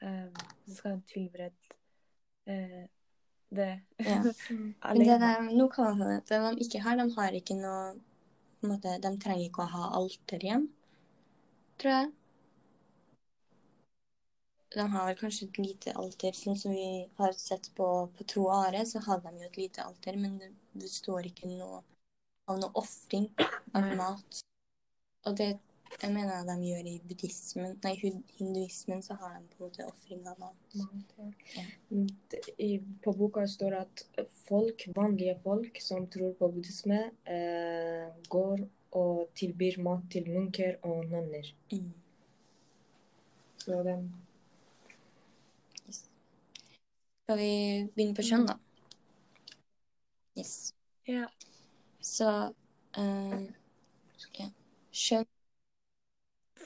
um, 0.03 0.45
Så 0.67 0.77
skal 0.79 0.97
de 0.97 1.09
tilberede 1.13 1.79
uh, 2.49 2.85
det 3.57 3.73
Ja. 3.99 4.21
Men 4.95 5.01
det 5.03 5.09
alene. 5.15 5.19
der, 5.19 5.49
nå 5.57 5.69
kan 5.69 6.01
det 6.01 6.23
de 6.29 6.65
ikke 6.65 6.81
har, 6.81 6.97
de 6.97 7.11
har 7.15 7.33
ikke 7.33 7.59
noe 7.59 7.97
måte, 8.67 8.99
De 9.03 9.13
trenger 9.23 9.49
ikke 9.49 9.67
å 9.67 9.73
ha 9.75 9.91
alter 9.99 10.43
igjen, 10.43 10.69
tror 11.79 11.93
jeg. 11.93 12.13
De 14.77 14.87
har 14.93 15.07
vel 15.07 15.19
kanskje 15.19 15.47
et 15.47 15.59
lite 15.63 15.93
alter, 15.97 16.35
sånn 16.35 16.59
som 16.59 16.75
vi 16.75 17.07
har 17.19 17.37
sett 17.39 17.71
på, 17.77 17.87
på 18.17 18.27
Tro 18.29 18.49
Are, 18.53 18.83
så 18.89 19.01
hadde 19.07 19.31
de 19.31 19.45
jo 19.45 19.51
et 19.51 19.61
lite 19.61 19.85
alter, 19.85 20.19
men 20.21 20.39
det, 20.41 20.51
det 20.75 20.91
står 20.91 21.31
ikke 21.31 21.53
noe 21.53 21.85
av 22.47 22.61
noe 22.63 22.75
ofring 22.79 23.31
av 23.75 23.93
mat. 23.99 24.43
Og 25.27 25.39
det 25.39 25.57
jeg 25.97 26.13
mener 26.13 26.35
jeg 26.35 26.47
de 26.49 26.69
gjør 26.69 26.89
i 26.91 26.95
buddhismen. 27.09 27.77
Nei, 27.85 27.93
hinduismen 28.37 29.03
så 29.05 29.17
har 29.17 29.37
de 29.39 29.47
på 29.49 29.63
en 29.63 29.69
måte 29.69 29.87
ofring 29.89 30.27
av 30.29 30.41
mat. 30.43 30.75
Ja. 31.57 31.65
I, 32.61 32.71
på 33.05 33.15
boka 33.17 33.47
står 33.49 33.73
det 33.73 33.81
at 33.87 34.35
folk, 34.45 34.85
vanlige 34.97 35.39
folk 35.45 35.81
som 35.81 36.09
tror 36.13 36.35
på 36.37 36.51
buddhisme, 36.53 37.01
eh, 37.25 38.11
går 38.29 38.67
og 38.97 39.33
tilbyr 39.39 39.81
mat 39.85 40.05
til 40.13 40.29
munker 40.35 40.77
og 40.83 41.09
nonner. 41.09 41.49
Mm. 41.73 41.93
Så 43.65 43.83
den 43.89 44.07
yes. 45.89 46.05
Skal 47.25 47.41
vi 47.41 47.53
begynne 47.95 48.17
på 48.19 48.27
kjønn, 48.27 48.47
da? 48.53 48.61
Yes. 50.37 50.75
Ja. 51.09 51.25
Så 52.07 52.29
uh, 52.99 53.43
ja. 54.39 54.47
Skjønn. 54.95 55.27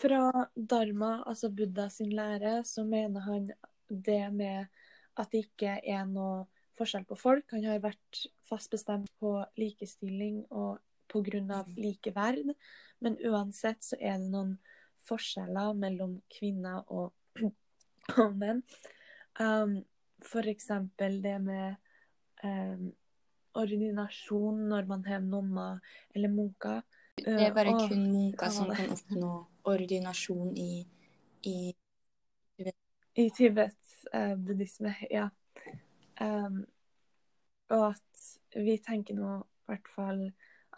fra 0.01 0.47
Dharma, 0.55 1.23
altså 1.29 1.51
Buddha 1.53 1.89
sin 1.93 2.13
lære, 2.17 2.61
så 2.65 2.85
mener 2.85 3.21
han 3.21 3.49
det 3.89 4.33
med 4.33 4.67
at 5.19 5.33
det 5.33 5.45
ikke 5.45 5.75
er 5.85 6.07
noe 6.09 6.47
forskjell 6.79 7.05
på 7.09 7.19
folk. 7.21 7.51
Han 7.53 7.67
har 7.69 7.83
vært 7.85 8.23
fast 8.49 8.71
bestemt 8.73 9.11
på 9.21 9.35
likestilling 9.61 10.45
og 10.51 10.79
pga. 11.11 11.65
Likeverd. 11.77 12.55
Men 13.01 13.19
uansett 13.27 13.85
så 13.85 13.99
er 14.01 14.21
det 14.21 14.31
noen 14.31 14.55
forskjeller 15.09 15.75
mellom 15.77 16.21
kvinner 16.33 16.85
og, 16.89 17.13
og 18.23 18.37
menn. 18.41 18.63
Um, 19.41 19.81
for 20.25 20.49
eksempel 20.49 21.21
det 21.25 21.37
med 21.43 21.77
um, 22.45 22.91
ordinasjon 23.59 24.65
når 24.71 24.89
man 24.91 25.05
har 25.07 25.23
nonner 25.25 25.81
eller 26.15 26.33
munker. 26.33 26.83
Det 27.21 27.37
er 27.49 27.55
bare 27.55 27.75
og, 27.75 27.89
kun 27.91 28.07
munker 28.13 28.53
som 28.55 28.71
kan 28.75 28.95
oppnå 28.95 29.33
ordinasjon 29.71 30.55
i, 30.57 30.85
i 31.47 31.57
Tibet. 32.57 32.77
I 33.19 33.27
Tibet-buddhisme, 33.37 34.95
eh, 34.95 35.09
ja. 35.19 35.29
Um, 36.21 36.63
og 37.71 37.91
at 37.93 38.31
vi 38.57 38.77
tenker 38.83 39.17
nå 39.17 39.35
i 39.41 39.71
hvert 39.71 39.91
fall 39.95 40.25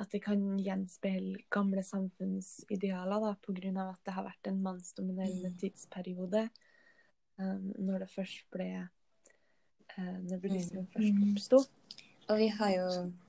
at 0.00 0.12
det 0.12 0.22
kan 0.24 0.40
gjenspeile 0.60 1.42
gamle 1.52 1.82
samfunnsidealer, 1.84 3.26
da, 3.26 3.34
pga. 3.44 3.72
at 3.90 4.00
det 4.06 4.14
har 4.16 4.26
vært 4.26 4.48
en 4.48 4.62
mannsdominerende 4.64 5.52
mm. 5.52 5.58
tidsperiode 5.60 6.46
um, 7.36 7.72
når 7.78 8.04
det 8.04 8.10
først 8.14 8.46
ble 8.54 8.68
uh, 8.82 10.18
Når 10.24 10.40
buddhismen 10.40 10.88
mm. 10.88 10.92
først 10.94 11.22
oppsto. 11.28 11.62
Og 12.32 12.38
vi 12.40 12.48
har 12.48 12.70
jo 12.72 12.88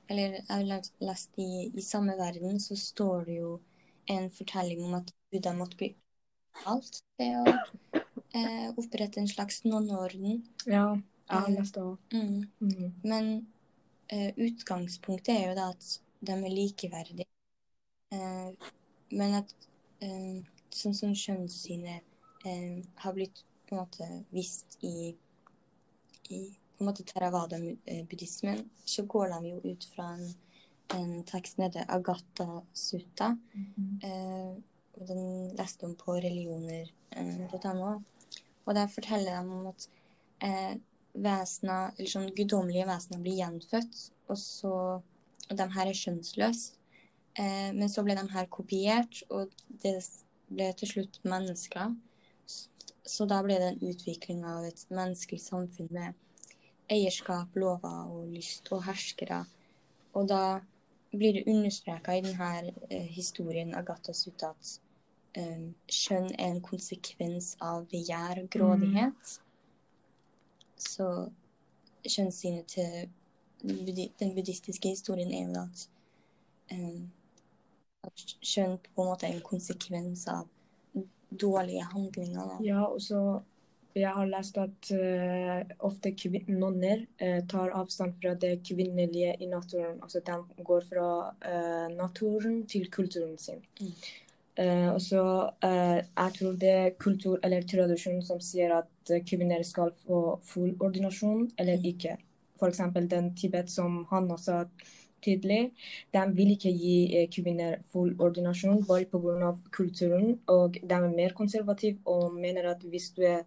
Eller 0.09 0.37
jeg 0.37 0.45
har 0.49 0.87
lest 1.03 1.37
i, 1.41 1.71
i 1.73 1.81
samme 1.81 2.13
verden 2.19 2.59
så 2.59 2.75
står 2.75 3.23
det 3.27 3.37
jo 3.39 3.59
en 4.11 4.29
fortelling 4.31 4.83
om 4.83 4.93
at 4.99 5.11
Buddha 5.31 5.53
måtte 5.55 5.79
bli 5.79 5.89
alt 6.69 6.99
til 7.17 7.37
å 7.39 7.53
eh, 8.35 8.67
opprette 8.75 9.21
en 9.21 9.29
slags 9.31 9.63
nonneorden. 9.63 10.43
Ja, 10.67 10.85
jeg 11.31 11.45
har 11.45 11.53
lest 11.55 11.79
det 11.79 11.85
òg. 11.87 12.13
Mm. 12.13 12.43
Mm. 12.59 12.91
Men 13.01 13.29
eh, 14.11 14.35
utgangspunktet 14.35 15.33
er 15.33 15.47
jo 15.47 15.55
da 15.57 15.69
at 15.71 15.87
de 16.19 16.35
er 16.35 16.55
likeverdige. 16.59 17.29
Eh, 18.13 18.73
men 19.15 19.37
at 19.39 19.55
eh, 20.03 20.43
sånn 20.69 20.99
som 20.99 21.15
kjønnssynet 21.15 22.45
eh, 22.45 22.83
har 23.05 23.15
blitt 23.15 23.45
på 23.69 23.77
en 23.77 23.85
måte 23.85 24.09
vist 24.35 24.77
i, 24.83 25.13
i 26.29 26.43
på 26.73 26.83
en 26.83 26.89
måte 26.89 27.05
Theravada-buddhismen, 27.07 28.63
så 28.85 29.05
går 29.05 29.29
de 29.35 29.53
jo 29.53 29.61
ut 29.73 29.85
fra 29.95 30.13
en 30.17 30.33
en 30.93 31.23
tekst 31.23 31.57
nede, 31.57 31.85
Agatha 31.87 32.61
Sutta. 32.73 33.37
Mm 33.53 33.73
-hmm. 33.75 34.05
eh, 34.07 34.57
den 35.07 35.55
leste 35.55 35.85
om 35.85 35.95
på 35.95 36.13
religioner.no. 36.13 37.93
Eh, 37.93 38.01
og 38.65 38.75
der 38.75 38.87
forteller 38.87 39.31
de 39.31 39.37
om 39.37 39.67
at 39.67 39.89
eh, 40.41 40.77
vesener, 41.13 41.91
eller 41.97 42.09
sånn 42.09 42.35
guddommelige 42.35 42.87
vesener 42.87 43.21
blir 43.21 43.35
gjenfødt, 43.35 44.11
og 44.27 44.37
så 44.37 45.01
Og 45.51 45.57
de 45.57 45.71
her 45.71 45.87
er 45.87 45.93
skjønnsløse. 45.93 46.73
Eh, 47.35 47.73
men 47.75 47.89
så 47.89 48.03
ble 48.03 48.15
de 48.15 48.29
her 48.31 48.45
kopiert, 48.45 49.23
og 49.29 49.49
det 49.83 50.09
ble 50.47 50.73
til 50.73 50.87
slutt 50.87 51.19
mennesker. 51.23 51.95
Så 53.05 53.25
da 53.25 53.41
ble 53.43 53.53
det 53.53 53.67
en 53.67 53.89
utvikling 53.89 54.45
av 54.45 54.63
et 54.63 54.85
menneskelig 54.89 55.41
samfunn 55.41 55.87
med 55.91 56.13
eierskap, 56.91 57.55
lover 57.55 58.11
og 58.11 58.27
lyst 58.33 58.71
og 58.71 58.83
herskere. 58.85 59.43
Og 60.13 60.27
da 60.29 60.59
blir 61.13 61.33
det 61.33 61.47
understreka 61.47 62.17
i 62.17 62.21
denne 62.25 62.73
eh, 62.89 63.07
historien 63.13 63.75
Agatha 63.75 64.13
Sutta 64.13 64.49
at 64.53 64.79
um, 65.37 65.73
skjønn 65.89 66.31
er 66.33 66.51
en 66.51 66.61
konsekvens 66.61 67.53
av 67.61 67.87
begjær 67.91 68.43
og 68.43 68.49
grådighet. 68.53 69.33
Mm. 69.33 70.79
Så 70.83 71.09
kjønnssynet 72.03 72.65
til 72.67 73.09
den 74.19 74.33
buddhistiske 74.35 74.89
historien 74.89 75.31
er 75.31 75.45
jo 75.47 75.61
at, 75.61 75.85
um, 76.73 77.11
at 78.03 78.25
kjønn 78.41 78.77
på 78.89 79.05
en 79.05 79.13
måte 79.13 79.29
er 79.29 79.37
en 79.37 79.45
konsekvens 79.45 80.27
av 80.27 80.49
dårlige 81.41 81.85
handlinger. 81.93 82.49
Da. 82.49 82.57
Ja, 82.65 82.83
og 82.85 83.01
så 83.01 83.41
jeg 83.95 84.09
har 84.09 84.25
lest 84.29 84.57
at 84.57 84.89
uh, 84.95 85.73
ofte 85.85 86.13
nonner 86.47 87.03
uh, 87.21 87.41
tar 87.49 87.73
avstand 87.77 88.15
fra 88.21 88.33
det 88.33 88.55
kvinnelige 88.65 89.35
i 89.39 89.45
naturen. 89.45 89.99
Altså 90.01 90.21
de 90.25 90.63
går 90.63 90.81
fra 90.89 91.07
uh, 91.29 91.87
naturen 91.93 92.65
til 92.67 92.89
kulturen 92.91 93.37
sin. 93.37 93.61
Mm. 93.81 93.93
og 94.93 95.01
så 95.01 95.49
Jeg 95.63 96.31
tror 96.37 96.51
det 96.61 96.69
er 96.69 96.89
kultur 96.99 97.39
eller 97.43 97.61
tradisjon 97.61 98.21
som 98.21 98.39
sier 98.39 98.69
at 98.75 99.13
kvinner 99.25 99.63
skal 99.63 99.89
få 100.05 100.39
full 100.45 100.75
ordinasjon 100.79 101.51
eller 101.57 101.77
mm. 101.77 101.85
ikke. 101.85 102.17
F.eks. 102.59 102.81
den 103.09 103.35
Tibet 103.35 103.71
som 103.71 104.05
han 104.11 104.29
sa 104.37 104.67
tydelig. 105.25 105.71
De 106.13 106.21
vil 106.35 106.51
ikke 106.51 106.69
gi 106.69 107.25
kvinner 107.33 107.79
full 107.91 108.13
ordinasjon 108.19 108.85
bare 108.85 109.05
pga. 109.05 109.55
kulturen. 109.71 110.39
Og 110.47 110.73
de 110.73 110.93
er 110.93 111.15
mer 111.15 111.33
konservative 111.33 111.97
og 112.05 112.33
mener 112.33 112.69
at 112.69 112.81
hvis 112.83 113.09
du 113.09 113.21
er 113.21 113.41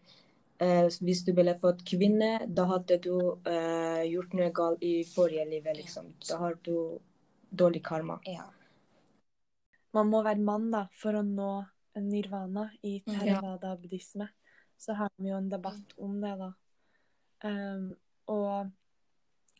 eh, 0.58 0.88
hvis 1.00 1.24
du 1.26 1.32
ville 1.36 1.54
fått 1.60 1.84
kvinne, 1.88 2.46
da 2.48 2.66
hadde 2.70 2.98
du 3.04 3.14
eh, 3.48 4.02
gjort 4.10 4.36
noe 4.36 4.50
galt 4.54 4.84
i 4.84 5.00
forrige 5.08 5.46
livet, 5.50 5.76
liksom. 5.82 6.12
Da 6.28 6.40
har 6.42 6.58
du 6.66 6.98
dårlig 7.50 7.84
karma. 7.86 8.18
Ja. 8.28 8.48
Man 9.96 10.10
må 10.12 10.22
være 10.24 10.44
mann 10.44 10.70
da, 10.72 10.86
for 10.92 11.16
å 11.16 11.24
nå 11.24 11.52
nirvana 11.96 12.68
i 12.84 12.98
mm, 13.00 13.12
theravada-buddhisme. 13.12 14.28
Så 14.76 14.96
har 14.98 15.12
vi 15.16 15.30
jo 15.30 15.38
en 15.38 15.48
debatt 15.48 15.94
om 16.04 16.18
det, 16.20 16.34
da. 16.40 16.50
Um, 17.46 17.94
og 18.32 18.72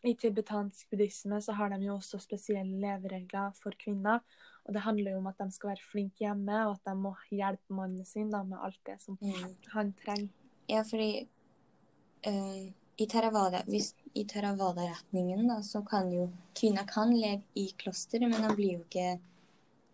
i 0.07 0.13
tibetansk 0.19 0.91
buddhisme 0.91 1.39
så 1.43 1.55
har 1.57 1.73
de 1.73 1.87
jo 1.87 1.97
også 1.97 2.21
spesielle 2.21 2.77
leveregler 2.83 3.55
for 3.57 3.77
kvinner. 3.81 4.21
Og 4.67 4.77
det 4.77 4.85
handler 4.85 5.15
jo 5.15 5.23
om 5.23 5.31
at 5.31 5.41
de 5.41 5.49
skal 5.55 5.73
være 5.73 5.89
flinke 5.89 6.27
hjemme, 6.27 6.59
og 6.67 6.77
at 6.77 6.91
de 6.91 6.97
må 7.01 7.15
hjelpe 7.33 7.79
mannen 7.79 8.05
sin 8.05 8.29
da, 8.33 8.43
med 8.45 8.61
alt 8.61 8.83
det 8.89 8.99
som 9.03 9.17
mm. 9.23 9.57
han 9.73 9.95
trenger 10.03 10.46
ja, 10.67 10.85
fordi 10.85 11.29
uh, 12.27 12.73
i 12.97 13.07
Theravada-retningen 13.07 15.49
da, 15.49 15.63
så 15.63 15.83
kan 15.87 16.13
jo 16.13 16.33
kvinner 16.57 16.85
kan 16.89 17.15
leve 17.15 17.43
i 17.55 17.69
kloster, 17.79 18.21
men 18.21 18.43
de 18.43 18.55
blir 18.57 18.73
jo 18.75 18.81
ikke 18.85 19.19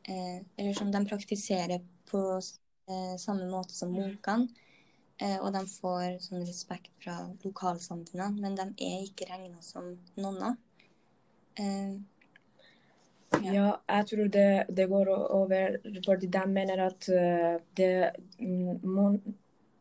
uh, 0.08 0.40
Eller 0.56 0.74
som 0.74 0.92
de 0.92 1.06
praktiserer 1.06 1.80
på 2.10 2.38
uh, 2.38 3.16
samme 3.18 3.50
måte 3.50 3.74
som 3.74 3.92
munkene. 3.92 4.48
og 5.22 5.52
de 5.54 5.60
får 5.70 6.18
sånn 6.24 6.42
respekt 6.42 6.90
fra 7.04 7.30
lokalsamfunnene, 7.44 8.40
men 8.42 8.56
de 8.58 8.64
er 8.82 9.02
ikke 9.04 9.28
regna 9.28 9.60
som 9.62 9.84
nonner. 10.18 10.56
Ja. 11.54 11.94
ja. 13.44 13.68
jeg 13.92 14.06
tror 14.08 14.28
det, 14.34 14.64
det, 14.74 14.88
går 14.90 15.08
over 15.12 15.76
fordi 16.06 16.26
de 16.26 16.42
mener 16.50 16.78
at 16.88 17.06
det 17.78 18.10
mm, 18.40 18.82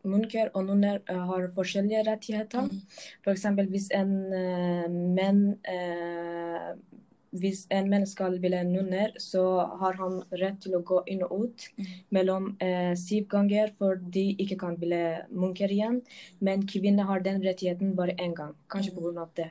munker 0.03 0.51
og 0.53 0.65
nunner 0.69 1.01
uh, 1.09 1.25
har 1.29 1.49
forskjellige 1.55 2.05
rettigheter. 2.07 2.69
Mm. 2.69 2.81
F.eks. 3.25 3.45
hvis 3.73 3.91
en 3.97 4.15
uh, 4.33 4.87
menn 4.89 5.43
uh, 5.65 6.71
hvis 7.31 7.63
en 7.71 7.87
menn 7.91 8.03
skal 8.07 8.35
bli 8.43 8.59
nunner, 8.67 9.13
så 9.19 9.43
har 9.79 9.95
han 9.99 10.19
rett 10.35 10.59
til 10.63 10.75
å 10.75 10.83
gå 10.83 10.99
inn 11.11 11.23
og 11.23 11.45
ut 11.45 11.65
mm. 11.77 11.87
mellom 12.15 12.49
eh, 12.63 12.91
syv 12.99 13.29
ganger, 13.31 13.71
for 13.77 13.99
de 14.15 14.25
ikke 14.43 14.57
kan 14.59 14.75
bli 14.79 14.99
munker 15.31 15.71
igjen. 15.71 16.01
Men 16.43 16.67
kvinner 16.67 17.07
har 17.07 17.23
den 17.23 17.41
rettigheten 17.43 17.95
bare 17.95 18.17
én 18.19 18.35
gang, 18.35 18.53
kanskje 18.71 18.93
mm. 18.97 18.99
pga. 18.99 19.27
det. 19.39 19.49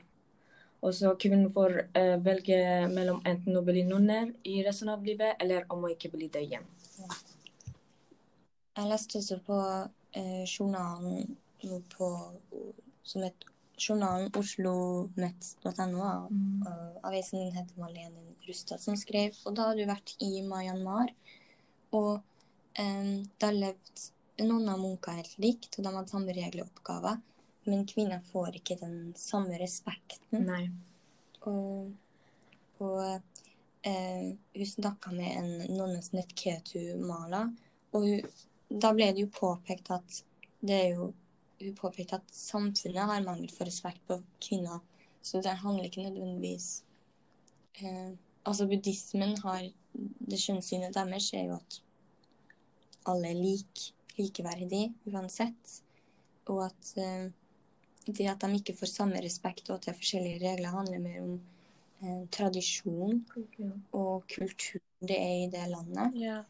Og 0.81 0.95
så 0.97 1.15
kvinnen 1.21 1.49
får 1.53 1.79
eh, 1.97 2.17
velge 2.25 2.61
mellom 2.93 3.21
enten 3.29 3.57
å 3.57 3.65
bli 3.65 3.85
nunner 3.89 4.31
i 4.45 4.61
resten 4.67 4.93
av 4.93 5.05
livet, 5.05 5.41
eller 5.41 5.65
om 5.73 5.85
å 5.85 5.93
ikke 5.93 6.13
bli 6.13 6.29
det 6.33 6.45
igjen. 6.49 6.69
Jeg 8.77 8.89
leste 8.89 9.21
så 9.25 9.41
på 9.45 9.57
eh, 10.13 10.45
journalen 10.45 11.37
på 11.93 12.09
som 13.03 13.23
het 13.23 13.47
journalen 13.81 14.31
oslomet.no. 14.37 16.29
Mm. 16.31 16.67
Uh, 16.67 16.97
avisen 17.03 17.53
heter 17.53 17.81
Malene 17.81 18.35
Rustad 18.47 18.81
som 18.81 18.97
skrev. 18.97 19.37
Og 19.47 19.57
da 19.57 19.71
hadde 19.71 19.85
hun 19.85 19.93
vært 19.93 20.15
i 20.25 20.43
Myanmar. 20.45 21.13
Og 21.97 22.21
eh, 22.79 23.11
da 23.41 23.51
levde 23.55 24.45
noen 24.47 24.69
av 24.73 24.81
munkene 24.81 25.21
helt 25.21 25.41
likt, 25.43 25.75
og 25.79 25.85
de 25.85 25.95
hadde 25.97 26.13
samme 26.13 26.37
regler 26.37 26.65
og 26.65 26.71
oppgaver. 26.71 27.19
Men 27.69 27.89
kvinner 27.89 28.23
får 28.31 28.61
ikke 28.61 28.79
den 28.81 29.13
samme 29.19 29.59
respekten. 29.61 30.47
Nei. 30.47 30.63
Og, 31.49 31.91
og 32.81 33.01
eh, 33.87 34.31
hun 34.57 34.71
snakka 34.75 35.13
med 35.17 35.35
en 35.41 35.77
nonne 35.77 36.01
som 36.05 36.21
het 36.21 36.33
Ketu 36.37 36.97
Mala, 37.05 37.47
og 37.93 38.07
hun, 38.07 38.31
da 38.71 38.93
ble 38.95 39.11
det 39.13 39.25
jo 39.25 39.31
påpekt 39.35 39.91
at 39.91 40.23
det 40.61 40.77
er 40.77 40.95
jo 40.95 41.13
Hun 41.61 41.75
påpekte 41.77 42.17
at 42.17 42.31
samfunnet 42.33 43.05
har 43.05 43.21
mangel 43.21 43.51
for 43.53 43.69
respekt 43.69 44.01
på 44.09 44.17
kvinner, 44.41 44.79
så 45.21 45.43
det 45.45 45.59
handler 45.61 45.91
ikke 45.91 46.07
nødvendigvis 46.07 46.85
eh, 47.83 48.17
Altså, 48.45 48.67
buddhismen 48.67 49.37
har 49.43 49.67
Det 49.93 50.39
skjønnssynet 50.41 50.95
deres 50.97 51.33
er 51.35 51.51
jo 51.51 51.59
at 51.59 51.83
alle 53.11 53.29
er 53.29 53.37
lik, 53.37 53.83
likeverdige 54.17 54.95
uansett, 55.13 55.77
og 56.49 56.65
at 56.71 56.93
eh, 56.97 57.29
det 58.07 58.29
at 58.31 58.41
de 58.41 58.57
ikke 58.57 58.77
får 58.77 58.93
samme 58.95 59.21
respekt 59.21 59.69
og 59.69 59.77
at 59.77 59.87
det 59.87 59.93
er 59.93 60.01
forskjellige 60.01 60.41
regler, 60.47 60.73
handler 60.73 61.05
mer 61.05 61.21
om 61.23 61.35
eh, 62.01 62.23
tradisjon 62.33 63.25
okay. 63.37 63.73
og 63.93 64.25
kultur 64.33 64.81
det 65.01 65.17
er 65.17 65.37
i 65.45 65.49
det 65.53 65.69
landet. 65.69 66.21
Ja. 66.21 66.43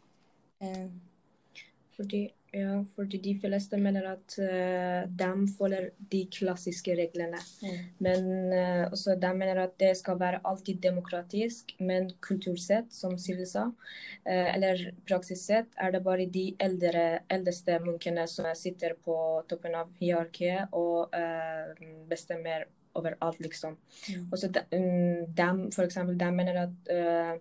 Eh, 1.90 1.96
Fordi, 1.96 2.30
ja, 2.52 2.84
fordi 2.96 3.18
de 3.18 3.34
fleste 3.38 3.76
mener 3.78 4.06
at 4.10 4.34
uh, 4.38 5.06
de 5.06 5.46
følger 5.58 5.90
de 6.10 6.26
klassiske 6.26 6.94
reglene. 6.96 7.38
mm. 7.62 7.84
Men 7.98 8.52
uh, 8.52 8.92
også 8.92 9.14
de 9.20 9.34
mener 9.34 9.62
at 9.62 9.78
det 9.78 9.96
skal 9.96 10.18
være 10.18 10.40
alltid 10.44 10.80
demokratisk, 10.82 11.76
men 11.78 12.10
kultursett, 12.20 12.92
som 12.92 13.18
Silje 13.18 13.46
sa, 13.46 13.66
uh, 13.68 14.54
eller 14.54 14.92
praksissett, 15.06 15.66
er 15.78 15.92
det 15.92 16.02
bare 16.04 16.26
de 16.26 16.56
eldre, 16.58 17.20
eldste 17.30 17.78
munkene 17.84 18.26
som 18.26 18.46
sitter 18.54 18.96
på 19.04 19.44
toppen 19.48 19.74
av 19.74 19.90
hierarkiet 20.00 20.72
og 20.72 21.14
eh, 21.14 21.74
bestemmer 22.08 22.66
over 22.94 23.14
alt, 23.20 23.40
liksom. 23.40 23.76
Mm. 24.08 24.28
Også 24.32 24.48
de, 24.48 24.62
um, 24.74 25.26
de, 25.34 25.72
for 25.74 25.86
eksempel, 25.86 26.18
de 26.18 26.30
mener 26.34 26.62
at 26.64 26.90
eh, 26.90 27.34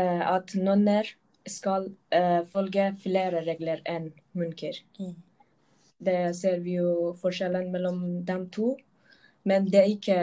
eh, 0.00 0.22
at 0.30 0.54
nonner 0.56 1.10
skal 1.48 1.90
uh, 2.14 2.42
følge 2.52 2.90
flere 3.02 3.44
regler 3.46 3.82
enn 3.88 4.10
munker. 4.36 4.80
Mm. 5.00 5.16
Det 6.00 6.20
ser 6.36 6.62
vi 6.64 6.78
jo 6.78 7.12
forskjellen 7.20 7.68
mellom 7.72 8.00
dem 8.28 8.48
to. 8.54 8.76
Men 9.48 9.64
det 9.72 9.78
er 9.80 9.86
ikke, 9.88 10.16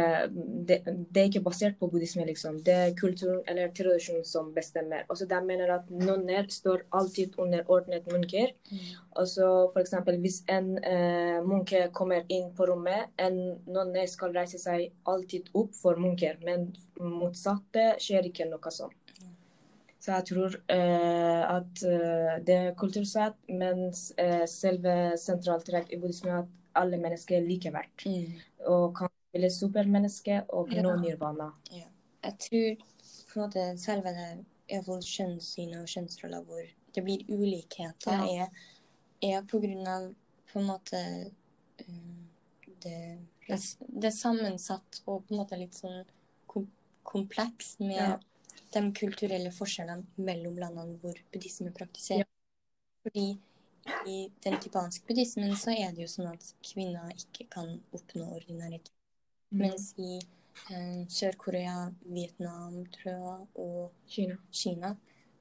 det, 0.70 0.76
det 0.86 1.22
er 1.22 1.30
ikke 1.32 1.42
basert 1.42 1.78
på 1.80 1.88
buddhisme, 1.90 2.22
liksom. 2.28 2.60
Det 2.66 2.74
er 2.74 2.94
kulturen 2.98 3.40
eller 3.50 3.72
tradisjonen 3.74 4.26
som 4.28 4.52
bestemmer. 4.54 5.08
Også 5.10 5.26
de 5.30 5.40
mener 5.46 5.72
at 5.74 5.90
nonner 5.90 6.46
står 6.54 6.84
alltid 6.94 7.34
under 7.42 7.66
ordnet 7.74 8.06
munker. 8.12 8.54
Mm. 8.70 8.84
Og 9.18 9.28
så 9.32 9.48
for 9.74 9.82
eksempel 9.82 10.20
hvis 10.22 10.44
en 10.54 10.76
uh, 10.78 11.40
munke 11.46 11.88
kommer 11.98 12.30
inn 12.30 12.52
på 12.58 12.70
rommet, 12.70 13.10
en 13.18 13.58
nonne 13.66 14.06
skal 14.10 14.38
reise 14.38 14.62
seg 14.62 14.92
alltid 15.10 15.50
opp 15.58 15.74
for 15.78 15.98
munker, 15.98 16.38
men 16.46 16.70
motsatte 17.02 17.96
skjer 18.04 18.30
ikke 18.30 18.50
noe 18.52 18.74
sånn. 18.74 18.94
Så 20.08 20.14
jeg 20.16 20.26
tror 20.30 20.54
eh, 20.72 21.42
at 21.52 21.82
eh, 21.84 22.36
det 22.48 22.56
er 22.56 22.76
kultursett, 22.80 23.36
mens 23.52 24.14
eh, 24.16 24.46
selve 24.48 24.94
sentraltrekk 25.20 25.90
i 25.92 25.98
buddhismen 26.00 26.32
er 26.32 26.38
at 26.46 26.54
alle 26.80 26.96
mennesker 27.02 27.36
er 27.36 27.44
likeverd. 27.44 28.06
Mm. 28.08 28.38
Og 28.72 28.94
kan 28.96 29.12
spille 29.12 29.50
supermenneske 29.52 30.38
og 30.48 30.72
Ja. 30.72 30.82
nå 30.82 30.94
Ja. 31.76 31.90
Jeg 32.24 32.38
tror 32.40 32.78
på 33.34 33.36
en 33.36 33.42
måte 33.42 33.66
selve 33.78 34.14
det 34.16 34.46
iallfall 34.70 35.04
kjønnssynet 35.04 35.82
og 35.82 35.92
kjønnsroller 35.92 36.42
hvor 36.48 36.64
det 36.96 37.04
blir 37.04 37.26
ulikheter, 37.28 38.12
Ja. 38.12 38.46
er, 38.46 38.48
er 39.22 39.42
på 39.42 39.60
grunn 39.60 39.88
av 39.88 40.16
på 40.54 40.60
en 40.60 40.68
måte 40.68 41.32
um, 41.90 42.30
det, 42.80 43.20
det, 43.48 43.60
det 43.80 44.08
er 44.08 44.16
sammensatt 44.16 45.04
og 45.06 45.28
på 45.28 45.34
en 45.36 45.44
måte 45.44 45.60
litt 45.60 45.76
sånn 45.76 46.06
kom, 46.48 46.72
kompleks 47.04 47.76
med 47.80 47.98
Ja. 47.98 48.18
De 48.74 48.82
kulturelle 48.94 49.52
forskjellene 49.56 50.06
mellom 50.18 50.58
landene 50.60 50.98
hvor 51.02 51.20
buddhisme 51.34 51.72
praktiseres. 51.76 52.28
Fordi 53.04 53.28
i 54.08 54.18
den 54.44 54.58
tibanske 54.60 55.06
buddhismen 55.08 55.56
så 55.56 55.72
er 55.72 55.94
det 55.96 56.04
jo 56.04 56.12
sånn 56.12 56.32
at 56.34 56.44
kvinner 56.66 57.14
ikke 57.16 57.48
kan 57.54 57.78
oppnå 57.96 58.28
ordinaritet. 58.36 58.92
Mens 59.56 59.94
i 59.98 60.18
eh, 60.20 61.06
Sør-Korea, 61.08 61.92
Vietnam, 62.04 62.82
tror 62.98 63.14
jeg, 63.14 63.46
og 63.56 63.92
Kina. 64.12 64.36
Kina, 64.52 64.96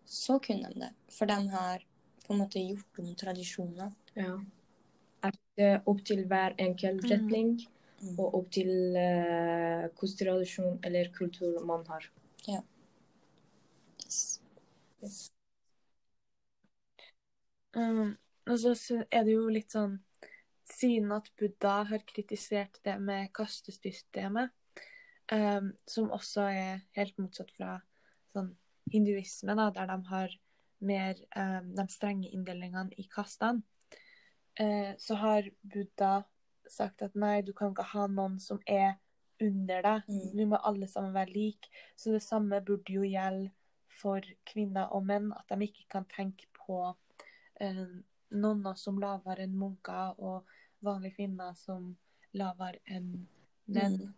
så 0.07 0.39
kunne 0.39 0.71
de 0.71 0.85
det. 0.85 0.93
For 1.11 1.27
de 1.27 1.41
har 1.51 1.83
på 2.27 2.35
en 2.35 2.43
måte 2.45 2.62
gjort 2.62 3.01
om 3.03 3.11
tradisjoner. 3.19 3.91
Ja. 4.15 4.37
At 5.27 5.39
er 5.59 5.81
opp 5.91 6.05
til 6.07 6.23
hver 6.31 6.55
enkelt 6.59 7.03
Mm. 7.03 7.11
retning, 7.11 7.67
Mm. 7.97 8.19
og 8.21 8.35
opp 8.35 8.51
til 8.53 8.69
eh, 8.97 9.89
hvilken 9.89 10.19
tradisjon 10.21 10.79
eller 10.85 11.09
kultur 11.11 11.65
man 11.65 11.85
har. 11.87 12.05
Yes. 12.49 12.62
Um, 17.77 18.16
og 18.47 18.59
så 18.62 19.03
er 19.11 19.27
det 19.27 19.35
jo 19.35 19.49
litt 19.53 19.75
sånn 19.75 19.99
Siden 20.66 21.12
at 21.14 21.29
Buddha 21.38 21.85
har 21.87 22.03
kritisert 22.09 22.81
det 22.83 22.97
med 22.99 23.29
kastesystemet, 23.37 24.51
um, 25.31 25.69
som 25.87 26.09
også 26.11 26.49
er 26.51 26.81
helt 26.99 27.21
motsatt 27.23 27.53
fra 27.55 27.77
sånn 28.35 28.49
hinduisme, 28.90 29.55
da, 29.55 29.69
der 29.71 29.87
de 29.92 29.99
har 30.09 30.35
mer 30.83 31.21
um, 31.38 31.69
de 31.79 31.87
strenge 31.95 32.33
inndelingene 32.35 32.99
i 32.99 33.07
kastene, 33.07 33.62
uh, 34.59 34.90
så 34.99 35.21
har 35.23 35.47
Buddha 35.62 36.25
sagt 36.66 37.07
at 37.07 37.14
nei, 37.14 37.45
du 37.47 37.53
kan 37.55 37.71
ikke 37.71 37.87
ha 37.92 38.09
noen 38.11 38.40
som 38.42 38.59
er 38.66 38.97
under 39.42 39.87
deg. 39.87 40.11
Mm. 40.11 40.27
Vi 40.35 40.49
må 40.51 40.59
alle 40.66 40.88
sammen 40.90 41.14
være 41.14 41.31
like. 41.31 41.71
Så 41.95 42.14
det 42.14 42.25
samme 42.25 42.59
burde 42.64 42.92
jo 42.92 43.07
gjelde 43.07 43.53
for 44.00 44.24
kvinner 44.48 44.92
og 44.94 45.06
menn, 45.09 45.30
at 45.37 45.50
de 45.52 45.68
ikke 45.68 45.87
kan 45.96 46.06
tenke 46.11 46.48
på 46.56 46.80
eh, 47.61 47.87
nonner 48.37 48.76
som 48.78 49.00
lavere 49.00 49.46
enn 49.46 49.56
munker, 49.59 50.18
og 50.18 50.46
vanlige 50.85 51.20
kvinner 51.20 51.56
som 51.59 51.94
lavere 52.37 52.82
enn 52.92 53.26
menn. 53.66 53.98
Mm. 54.02 54.14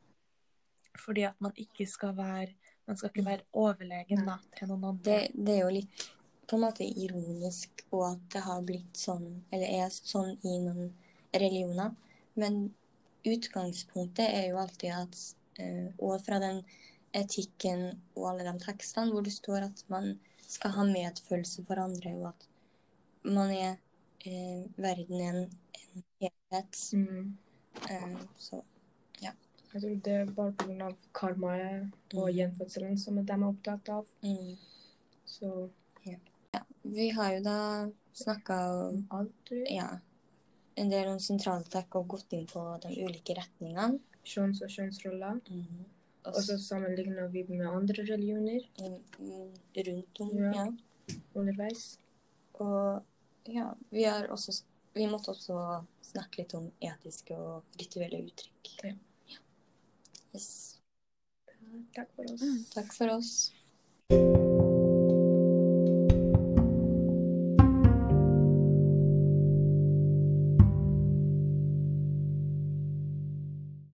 Fordi 0.98 1.24
at 1.28 1.40
man 1.40 1.54
ikke 1.56 1.86
skal 1.86 2.16
være 2.16 2.54
Man 2.88 2.96
skal 2.96 3.10
ikke 3.10 3.24
være 3.26 3.44
overlegen 3.52 4.22
da, 4.24 4.38
til 4.56 4.70
noen 4.70 4.84
andre. 4.88 5.02
Det, 5.04 5.16
det 5.36 5.54
er 5.58 5.58
jo 5.60 5.72
litt 5.74 6.04
på 6.48 6.56
en 6.56 6.62
måte 6.62 6.86
ironisk, 6.88 7.82
og 7.92 8.06
at 8.06 8.22
det 8.32 8.40
har 8.46 8.62
blitt 8.64 8.96
sånn, 8.96 9.26
eller 9.52 9.74
er 9.82 9.90
sånn 9.92 10.30
i 10.40 10.54
noen 10.62 10.94
religioner. 11.36 11.92
Men 12.40 12.70
utgangspunktet 13.28 14.24
er 14.24 14.46
jo 14.48 14.60
alltid 14.62 14.94
at 14.94 15.20
eh, 15.60 15.90
Og 15.98 16.22
fra 16.24 16.38
den 16.40 16.62
etikken 17.14 18.00
og 18.16 18.30
alle 18.30 18.44
de 18.52 18.58
tekstene 18.64 19.12
hvor 19.12 19.22
det 19.24 19.32
står 19.32 19.64
at 19.68 19.84
man 19.88 20.18
skal 20.48 20.70
ha 20.70 20.84
medfølelse 20.84 21.64
for 21.66 21.80
andre, 21.80 22.14
og 22.16 22.28
at 22.28 22.48
man 23.24 23.50
er 23.50 23.76
eh, 24.24 24.64
Verden 24.76 25.20
er 25.20 25.28
en, 25.30 25.50
en 25.74 26.04
helhet. 26.20 26.82
Eh, 27.90 28.18
så 28.38 28.62
Jeg 29.20 29.82
tror 29.82 29.96
det 30.04 30.12
er 30.12 30.30
bare 30.32 30.52
pga. 30.56 30.86
karmaet 31.14 31.90
og 32.14 32.28
Mm. 32.30 32.34
gjenfødselen 32.36 32.98
som 32.98 33.14
de 33.16 33.32
er 33.32 33.44
opptatt 33.44 33.88
av. 33.88 34.06
mm. 34.22 34.56
Så 35.26 35.70
Vi 36.84 37.10
har 37.10 37.34
jo 37.34 37.42
da 37.42 37.88
snakka 38.14 38.54
alt 39.10 39.32
tror 39.46 39.58
jeg. 39.66 39.74
ja, 39.76 39.98
en 40.76 40.88
del 40.90 41.08
om 41.08 41.18
sentraltrekk 41.18 41.94
og 41.96 42.08
gått 42.08 42.32
inn 42.32 42.46
på 42.46 42.80
de 42.80 42.88
ulike 43.04 43.34
retningene. 43.36 44.00
Kjønns- 44.24 44.62
og 44.62 44.68
kjønnsroller. 44.70 45.40
Mm. 45.50 45.84
Og 46.32 46.42
så 46.44 46.58
sammenligner 46.62 47.28
vi 47.32 47.44
med 47.48 47.66
andre 47.66 48.02
religioner 48.02 48.64
mm, 48.80 49.52
rundt 49.88 50.20
om, 50.20 50.32
Ja. 50.38 50.52
ja. 50.54 50.66
underveis. 51.34 51.98
Og 52.54 53.02
ja, 53.48 53.70
vi 53.90 54.04
også 54.04 54.62
Vi 54.94 55.06
måtte 55.06 55.30
også 55.30 55.84
snakke 56.02 56.40
litt 56.40 56.54
om 56.58 56.72
etiske 56.82 57.36
og 57.36 57.62
rituelle 57.78 58.18
uttrykk. 58.24 58.72
Ja. 58.82 59.38
Yes. 60.34 60.80
Takk 61.94 62.10
for 62.16 62.32
oss. 62.32 62.42
Mm. 62.42 62.64
Takk 62.74 62.92
for 62.96 63.14
oss. 63.14 64.44